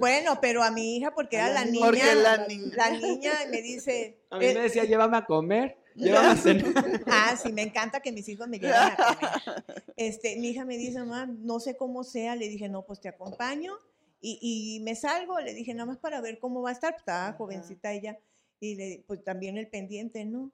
[0.00, 1.86] Bueno, pero a mi hija, porque era la niña.
[1.86, 2.76] Porque la niña.
[2.76, 4.18] La niña me dice.
[4.30, 6.64] A mí eh, me decía, llévame a comer, llévame a cenar.
[7.06, 9.74] Ah, sí, me encanta que mis hijos me lleven a comer.
[9.96, 12.34] Este, mi hija me dice, mamá, no sé cómo sea.
[12.34, 13.74] Le dije, no, pues te acompaño.
[14.20, 16.94] Y, y me salgo, le dije, nada más para ver cómo va a estar.
[16.96, 18.18] Estaba jovencita ella.
[18.58, 20.52] Y le, pues también el pendiente, ¿no?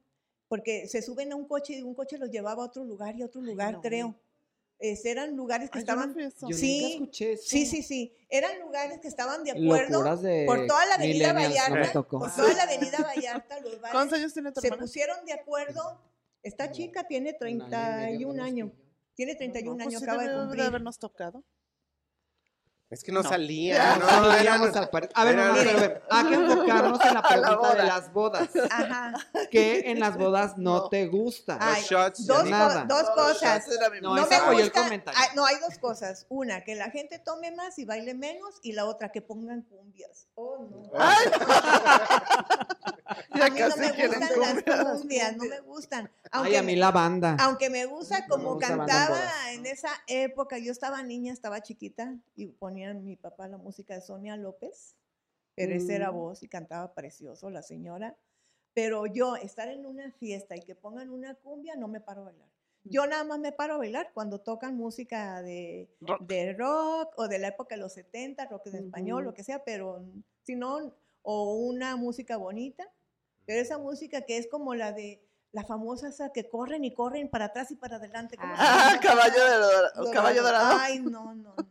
[0.49, 3.23] Porque se suben a un coche y un coche los llevaba a otro lugar y
[3.23, 3.81] a otro Ay, lugar, no.
[3.81, 4.15] creo.
[4.79, 6.21] Es- eran lugares que Ay, yo no estaban.
[6.21, 6.49] a eso.
[6.51, 7.43] Yo Sí, nunca escuché eso.
[7.47, 8.15] Sí, sí, sí.
[8.29, 10.17] Eran lugares que estaban de acuerdo.
[10.19, 11.93] De por toda la avenida no Vallarta.
[11.93, 12.19] tocó.
[12.19, 14.83] por toda la avenida Vallarta, los ¿Cuántos bares años tiene tu se hermana?
[14.83, 16.01] pusieron de acuerdo.
[16.43, 18.71] Esta chica tiene 31 años.
[19.15, 20.63] Tiene 31 No, pues años, sí acaba de cumplir.
[20.65, 21.43] habernos tocado.
[22.89, 23.29] Es que no, No.
[23.29, 26.35] salía, No, no, no al par- A ver, eran- mamá, pero a ver, hay que
[26.35, 28.49] enfocarnos en la pregunta de las bodas.
[28.71, 29.13] Ajá.
[29.51, 30.89] ¿Qué en las bodas no, No.
[30.89, 31.59] te gusta?
[31.61, 32.83] Ay, shots, dos, nada.
[32.87, 33.67] co- dos No, cosas.
[34.03, 34.83] No, No me fue el gusta.
[34.85, 35.21] comentario.
[35.21, 36.27] ah, no, hay dos cosas.
[36.29, 38.61] Una, que la gente tome más y baile menos.
[38.63, 40.29] Y la otra, que pongan cumbias.
[40.37, 40.91] Oh, no.
[40.97, 41.27] Ay,
[43.31, 44.21] A ya mí no me gustan
[44.67, 46.11] las cumbias, no me gustan.
[46.31, 47.37] Ay, a mí la banda.
[47.41, 49.21] Aunque me gusta me como gusta cantaba
[49.53, 52.47] en esa época, yo estaba niña, estaba chiquita y
[52.77, 54.97] mi papá la música de Sonia López,
[55.55, 56.15] pero esa era Mm.
[56.15, 58.17] voz y cantaba precioso la señora.
[58.75, 62.25] Pero yo estar en una fiesta y que pongan una cumbia, no me paro a
[62.27, 62.49] bailar.
[62.85, 66.21] Yo nada más me paro a bailar cuando tocan música de Rock.
[66.23, 69.65] de rock o de la época de los 70, rock en español, lo que sea,
[69.65, 70.05] pero
[70.43, 72.85] si no, o una música bonita,
[73.47, 75.23] pero esa música que es como la de
[75.53, 78.37] la famosa esa que corren y corren para atrás y para adelante.
[78.37, 80.11] ¿cómo se Ah, caballo, de Dorado.
[80.13, 80.77] caballo dorado.
[80.79, 81.67] Ay, no, no, no,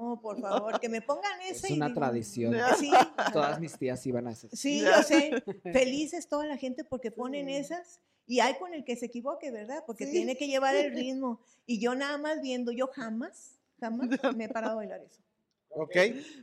[0.00, 1.72] no, por favor, que me pongan Es esa.
[1.72, 2.54] y una digo, tradición.
[2.78, 2.90] Sí,
[3.32, 4.50] Todas mis tías iban a hacer.
[4.52, 5.42] sí, yo sé.
[5.72, 8.00] Felices toda la gente porque ponen esas.
[8.28, 9.84] Y hay con el que se equivoque, ¿verdad?
[9.86, 10.12] Porque Sí.
[10.12, 11.40] tiene que llevar el ritmo.
[11.64, 15.22] Y yo nada más viendo, yo jamás, jamás me he parado a bailar eso.
[15.68, 15.94] Ok,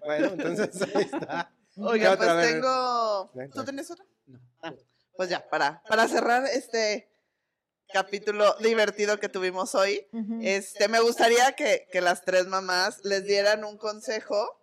[0.05, 1.51] bueno, entonces ahí está.
[1.75, 3.31] Oiga, ¿Qué pues tengo.
[3.53, 4.05] ¿Tú tienes otra?
[4.27, 4.39] No.
[4.61, 4.73] Ah,
[5.17, 7.09] pues ya, para, para cerrar este
[7.93, 10.05] capítulo divertido que tuvimos hoy,
[10.41, 14.59] este, me gustaría que, que las tres mamás les dieran un consejo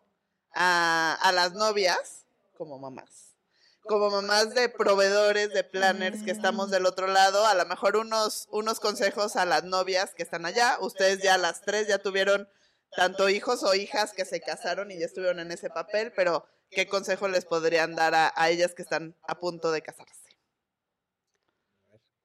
[0.53, 2.27] a, a las novias
[2.59, 3.37] como mamás.
[3.83, 8.47] Como mamás de proveedores, de planners que estamos del otro lado, a lo mejor unos,
[8.51, 10.77] unos consejos a las novias que están allá.
[10.81, 12.49] Ustedes ya las tres ya tuvieron
[12.95, 16.89] tanto hijos o hijas que se casaron y ya estuvieron en ese papel, pero ¿qué
[16.89, 20.37] consejo les podrían dar a, a ellas que están a punto de casarse?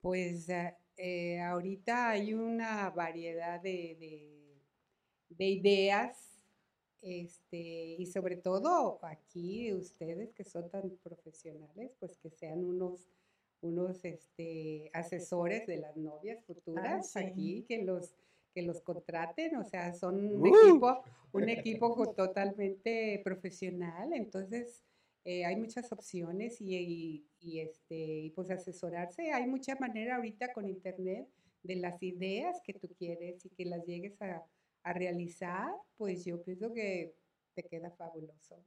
[0.02, 4.62] Pues ah, eh, ahorita hay una variedad de, de-
[5.30, 6.44] de ideas,
[7.02, 13.10] este, y sobre todo aquí ustedes que son tan profesionales, pues que sean unos,
[13.62, 17.20] unos este, asesores de las novias futuras sí.
[17.20, 18.16] aquí, que los,
[18.54, 20.56] que los contraten, o sea, son un Uh.
[20.56, 24.85] equipo, un equipo totalmente profesional, entonces
[25.26, 29.32] eh, hay muchas opciones y, y- y, este, y, pues asesorarse.
[29.34, 31.28] Hay mucha manera ahorita con internet
[31.64, 34.46] de las ideas que tú quieres y que las llegues a,
[34.84, 35.68] a realizar,
[35.98, 37.14] pues yo pienso que
[37.56, 38.64] te queda fabuloso.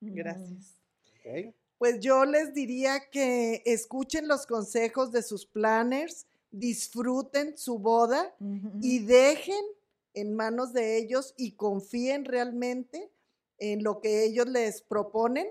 [0.00, 0.80] Gracias.
[1.24, 1.54] Ok.
[1.78, 8.34] Pues yo les diría que escuchen los consejos de sus planners, disfruten su boda
[8.80, 9.64] y dejen
[10.14, 13.10] en manos de ellos y confíen realmente
[13.58, 15.48] en lo que ellos les proponen.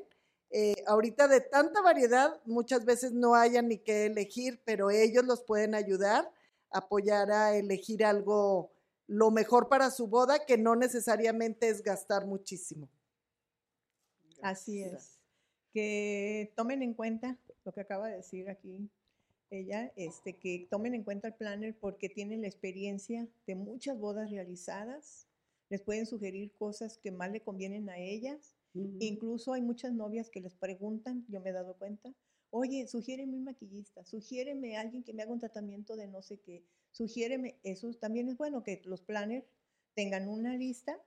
[0.52, 5.44] Eh, ahorita de tanta variedad, muchas veces no hayan ni que elegir, pero ellos los
[5.44, 6.30] pueden ayudar,
[6.70, 8.74] apoyar a elegir algo
[9.08, 12.90] lo mejor para su boda, que no necesariamente es gastar muchísimo.
[14.42, 15.20] Así es.
[15.74, 18.90] Que tomen en cuenta lo que acaba de decir aquí
[19.52, 24.32] ella, este, que tomen en cuenta el planner porque tienen la experiencia de muchas bodas
[24.32, 25.28] realizadas.
[25.70, 28.56] Les pueden sugerir cosas que más le convienen a ellas.
[28.74, 32.14] Incluso hay muchas novias que les preguntan, yo me he dado cuenta,
[32.52, 36.64] oye, sugiéreme un maquillista, sugiéreme alguien que me haga un tratamiento de no sé qué,
[36.92, 39.46] sugiéreme, eso también es bueno que los planners
[39.94, 41.02] tengan una lista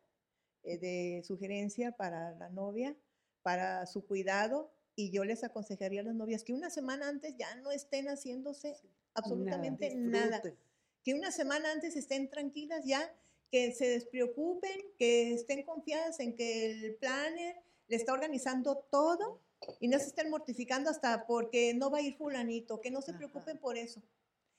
[0.62, 2.96] eh, de sugerencia para la novia,
[3.42, 7.54] para su cuidado, y yo les aconsejaría a las novias que una semana antes ya
[7.56, 8.76] no estén haciéndose
[9.14, 10.58] absolutamente nada Disfruten.
[11.02, 13.12] que una semana antes estén tranquilas ya,
[13.54, 17.54] que se despreocupen, que estén confiadas en que el planner
[17.86, 19.40] le está organizando todo
[19.78, 23.14] y no se estén mortificando hasta porque no va a ir fulanito, que no se
[23.14, 24.02] preocupen por eso.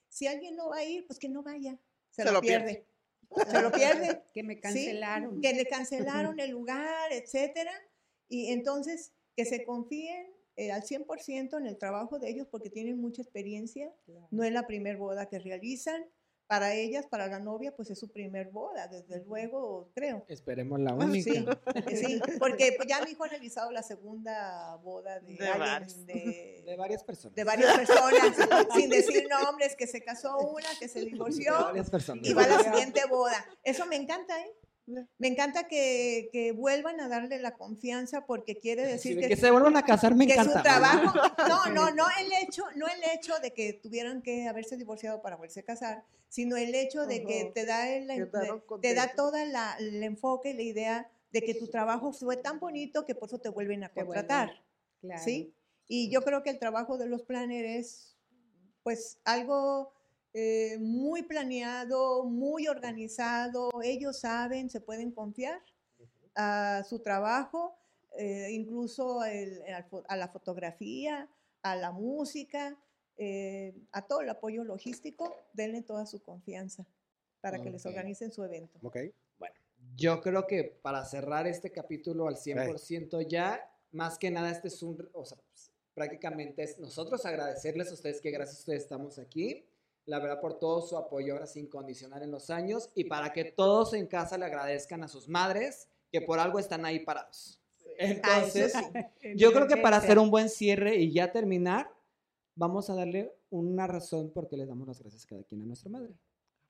[0.07, 1.77] Si alguien no va a ir, pues que no vaya,
[2.09, 2.87] se, Se lo, lo pierde.
[3.51, 4.23] Se lo pierde.
[4.33, 4.61] Que me ¿sí?
[4.61, 5.41] cancelaron.
[5.41, 7.73] Que le cancelaron el lugar, etcétera.
[8.29, 10.25] Y entonces que se confíen
[10.55, 13.93] eh, al 100% en el trabajo de ellos porque tienen mucha experiencia.
[14.31, 16.05] No es la primer boda que realizan.
[16.47, 20.23] Para ellas, para la novia, pues es su primer boda, desde luego, creo.
[20.27, 21.31] Esperemos la única.
[21.87, 26.05] Sí, sí, porque pues, ya mi hijo ha realizado la segunda boda de, De alguien.
[26.05, 27.35] De de, varias personas.
[27.35, 28.37] de varias personas,
[28.75, 32.27] sin decir nombres, que se casó una, que se De divorció, varias personas.
[32.27, 33.43] y va a la siguiente boda.
[33.63, 34.55] Eso me encanta, ¿eh?
[35.17, 39.36] Me encanta que, que vuelvan a darle la confianza porque quiere decir de que, que
[39.36, 40.57] se vuelvan a casar me que encanta.
[40.59, 41.13] su trabajo,
[41.49, 45.38] no, no, no el hecho, no el hecho de que tuvieran que haberse divorciado para
[45.38, 48.07] volverse a casar, sino el hecho de que te da el,
[48.81, 53.05] te da toda la, el enfoque, la idea de que tu trabajo fue tan bonito
[53.05, 54.61] que por eso te vuelven a vuelven, contratar,
[55.01, 55.23] Claro.
[55.23, 55.53] ¿sí?
[55.88, 58.17] Y yo creo que el trabajo de los planners es,
[58.83, 59.94] pues, algo
[60.38, 63.69] eh, muy planeado, muy organizado.
[63.81, 65.61] Ellos saben, se pueden confiar
[66.36, 67.73] a su trabajo,
[68.17, 69.61] eh, incluso el-
[70.09, 71.29] a la fotografía,
[71.61, 72.77] a la música,
[73.17, 75.33] eh, a todo el apoyo logístico.
[75.53, 76.86] Denle toda su confianza
[77.39, 78.77] para que les organicen su evento.
[78.83, 78.97] Ok.
[79.95, 84.83] Yo creo que para cerrar este capítulo al 100% ya, más que nada este es
[84.83, 89.17] un, o sea, pues, prácticamente es nosotros agradecerles a ustedes que gracias a ustedes estamos
[89.19, 89.63] aquí,
[90.06, 93.45] la verdad por todo su apoyo ahora sí incondicional en los años y para que
[93.45, 97.62] todos en casa le agradezcan a sus madres que por algo están ahí parados.
[97.97, 98.74] Entonces,
[99.36, 101.89] yo creo que para hacer un buen cierre y ya terminar,
[102.56, 105.89] vamos a darle una razón porque le damos las gracias a cada quien a nuestra
[105.89, 106.14] madre.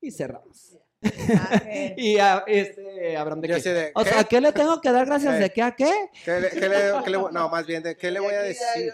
[0.00, 0.76] Y cerramos.
[1.96, 3.70] Y a este, Abraham de qué?
[3.70, 4.10] de, O ¿qué?
[4.10, 5.34] sea, ¿a qué le tengo que dar gracias?
[5.36, 5.38] Eh.
[5.38, 5.90] ¿De qué a qué?
[6.24, 8.92] ¿Qué le- qué le- qué le no, más bien, de ¿qué le voy a decir?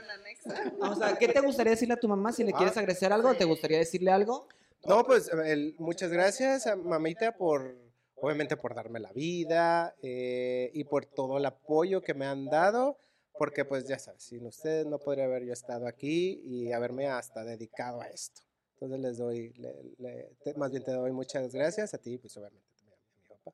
[0.81, 2.33] O sea, ¿qué te gustaría decirle a tu mamá?
[2.33, 4.49] Si le Ah, quieres agradecer algo, ¿te gustaría decirle algo?
[4.85, 7.77] No, pues el- muchas gracias, a mamita, por
[8.17, 12.99] obviamente por darme la vida eh, y por todo el apoyo que me han dado,
[13.39, 17.45] porque pues ya sabes, sin ustedes no podría haber yo estado aquí y haberme hasta
[17.45, 18.43] dedicado a esto.
[18.75, 22.37] Entonces les doy, le- le- te- más bien te doy muchas gracias a ti, pues
[22.37, 23.53] obviamente también a mi papá.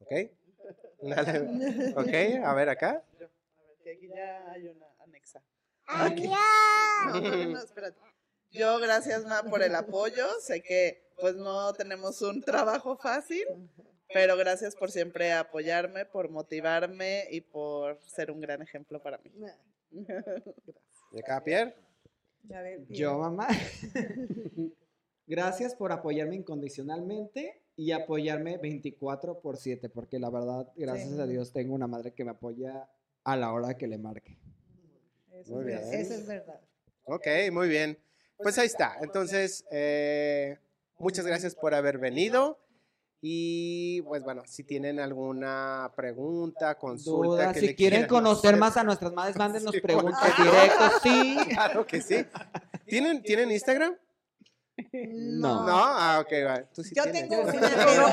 [0.00, 0.12] ¿Ok?
[1.02, 1.92] Dale.
[1.96, 2.90] Ok, a ver acá.
[2.90, 3.30] A ver,
[3.82, 5.42] que aquí ya hay una anexa.
[5.92, 6.28] Aquí.
[7.06, 7.98] No, no, no, espérate.
[8.50, 10.26] Yo, gracias, Ma, por el apoyo.
[10.40, 13.44] Sé que pues no tenemos un trabajo fácil,
[14.12, 19.32] pero gracias por siempre apoyarme, por motivarme y por ser un gran ejemplo para mí.
[21.12, 21.74] ¿Y acá, Pierre?
[22.90, 23.48] Yo, mamá.
[25.26, 31.20] Gracias por apoyarme incondicionalmente y apoyarme 24 por 7, porque la verdad, gracias Sí.
[31.20, 32.90] a Dios, tengo una madre que me apoya
[33.24, 34.38] a la hora que le marque.
[35.40, 36.00] Eso, Muy es, bien.
[36.00, 36.60] eso es verdad.
[37.04, 37.98] Ok, muy bien.
[38.36, 38.96] Pues ahí está.
[39.02, 40.58] Entonces, eh,
[40.98, 42.58] muchas gracias por haber venido.
[43.22, 48.56] Y pues bueno, si tienen alguna pregunta, consulta, Dudas, que si le quieren quieran conocer
[48.56, 51.36] más a nuestras madres, mándenos Sí, preguntas directas, sí.
[51.50, 52.24] Claro que sí.
[52.86, 53.94] ¿Tienen, ¿tienen Instagram?
[54.92, 55.66] No.
[55.66, 56.62] No, ah, ok, va.
[56.74, 57.28] Tú sí Yo tienes.
[57.28, 57.52] tengo, una,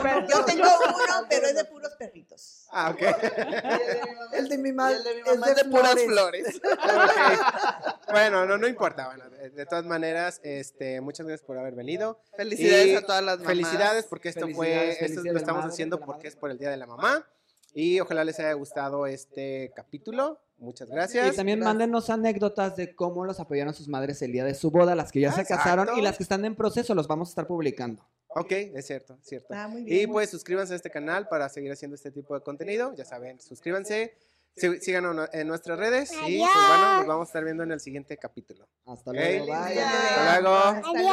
[0.01, 2.67] pero- yo tengo uno, pero es de puros perritos.
[2.71, 3.01] Ah, ok.
[4.33, 6.61] El de mi Y ma- el de mi es mamá de es de puras flores.
[8.11, 9.07] Bueno, no, no importa.
[9.07, 12.21] Bueno, de, de todas maneras, este, muchas gracias por haber venido.
[12.35, 13.47] Felicidades Y a todas las mamás.
[13.51, 16.29] Felicidades porque esto fue, esto lo estamos madre, haciendo porque madre.
[16.29, 17.27] es por el Día de la Mamá.
[17.73, 20.39] Y ojalá les haya gustado este capítulo.
[20.59, 21.35] Muchas Y gracias.
[21.35, 25.11] también mándenos anécdotas de cómo los apoyaron sus madres el día de su boda, las
[25.11, 25.63] que ya se Exacto.
[25.63, 28.03] casaron y las que están en proceso, los vamos a estar publicando.
[28.29, 29.47] Ok, es cierto, es cierto.
[29.51, 32.93] Ah, muy Y pues suscríbanse a este canal para seguir haciendo este tipo de contenido.
[32.95, 34.15] Ya saben, suscríbanse,
[34.55, 37.79] sí- síganos en nuestras redes y pues bueno, nos vamos a estar viendo en el
[37.79, 38.67] siguiente capítulo.
[38.85, 39.53] Hasta luego, bye.
[39.81, 40.81] Hasta luego.
[40.93, 41.09] Luego.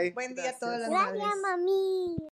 [0.00, 0.10] Bye.
[0.12, 0.90] Buen día a todas las.
[0.90, 2.16] Gracias, mami.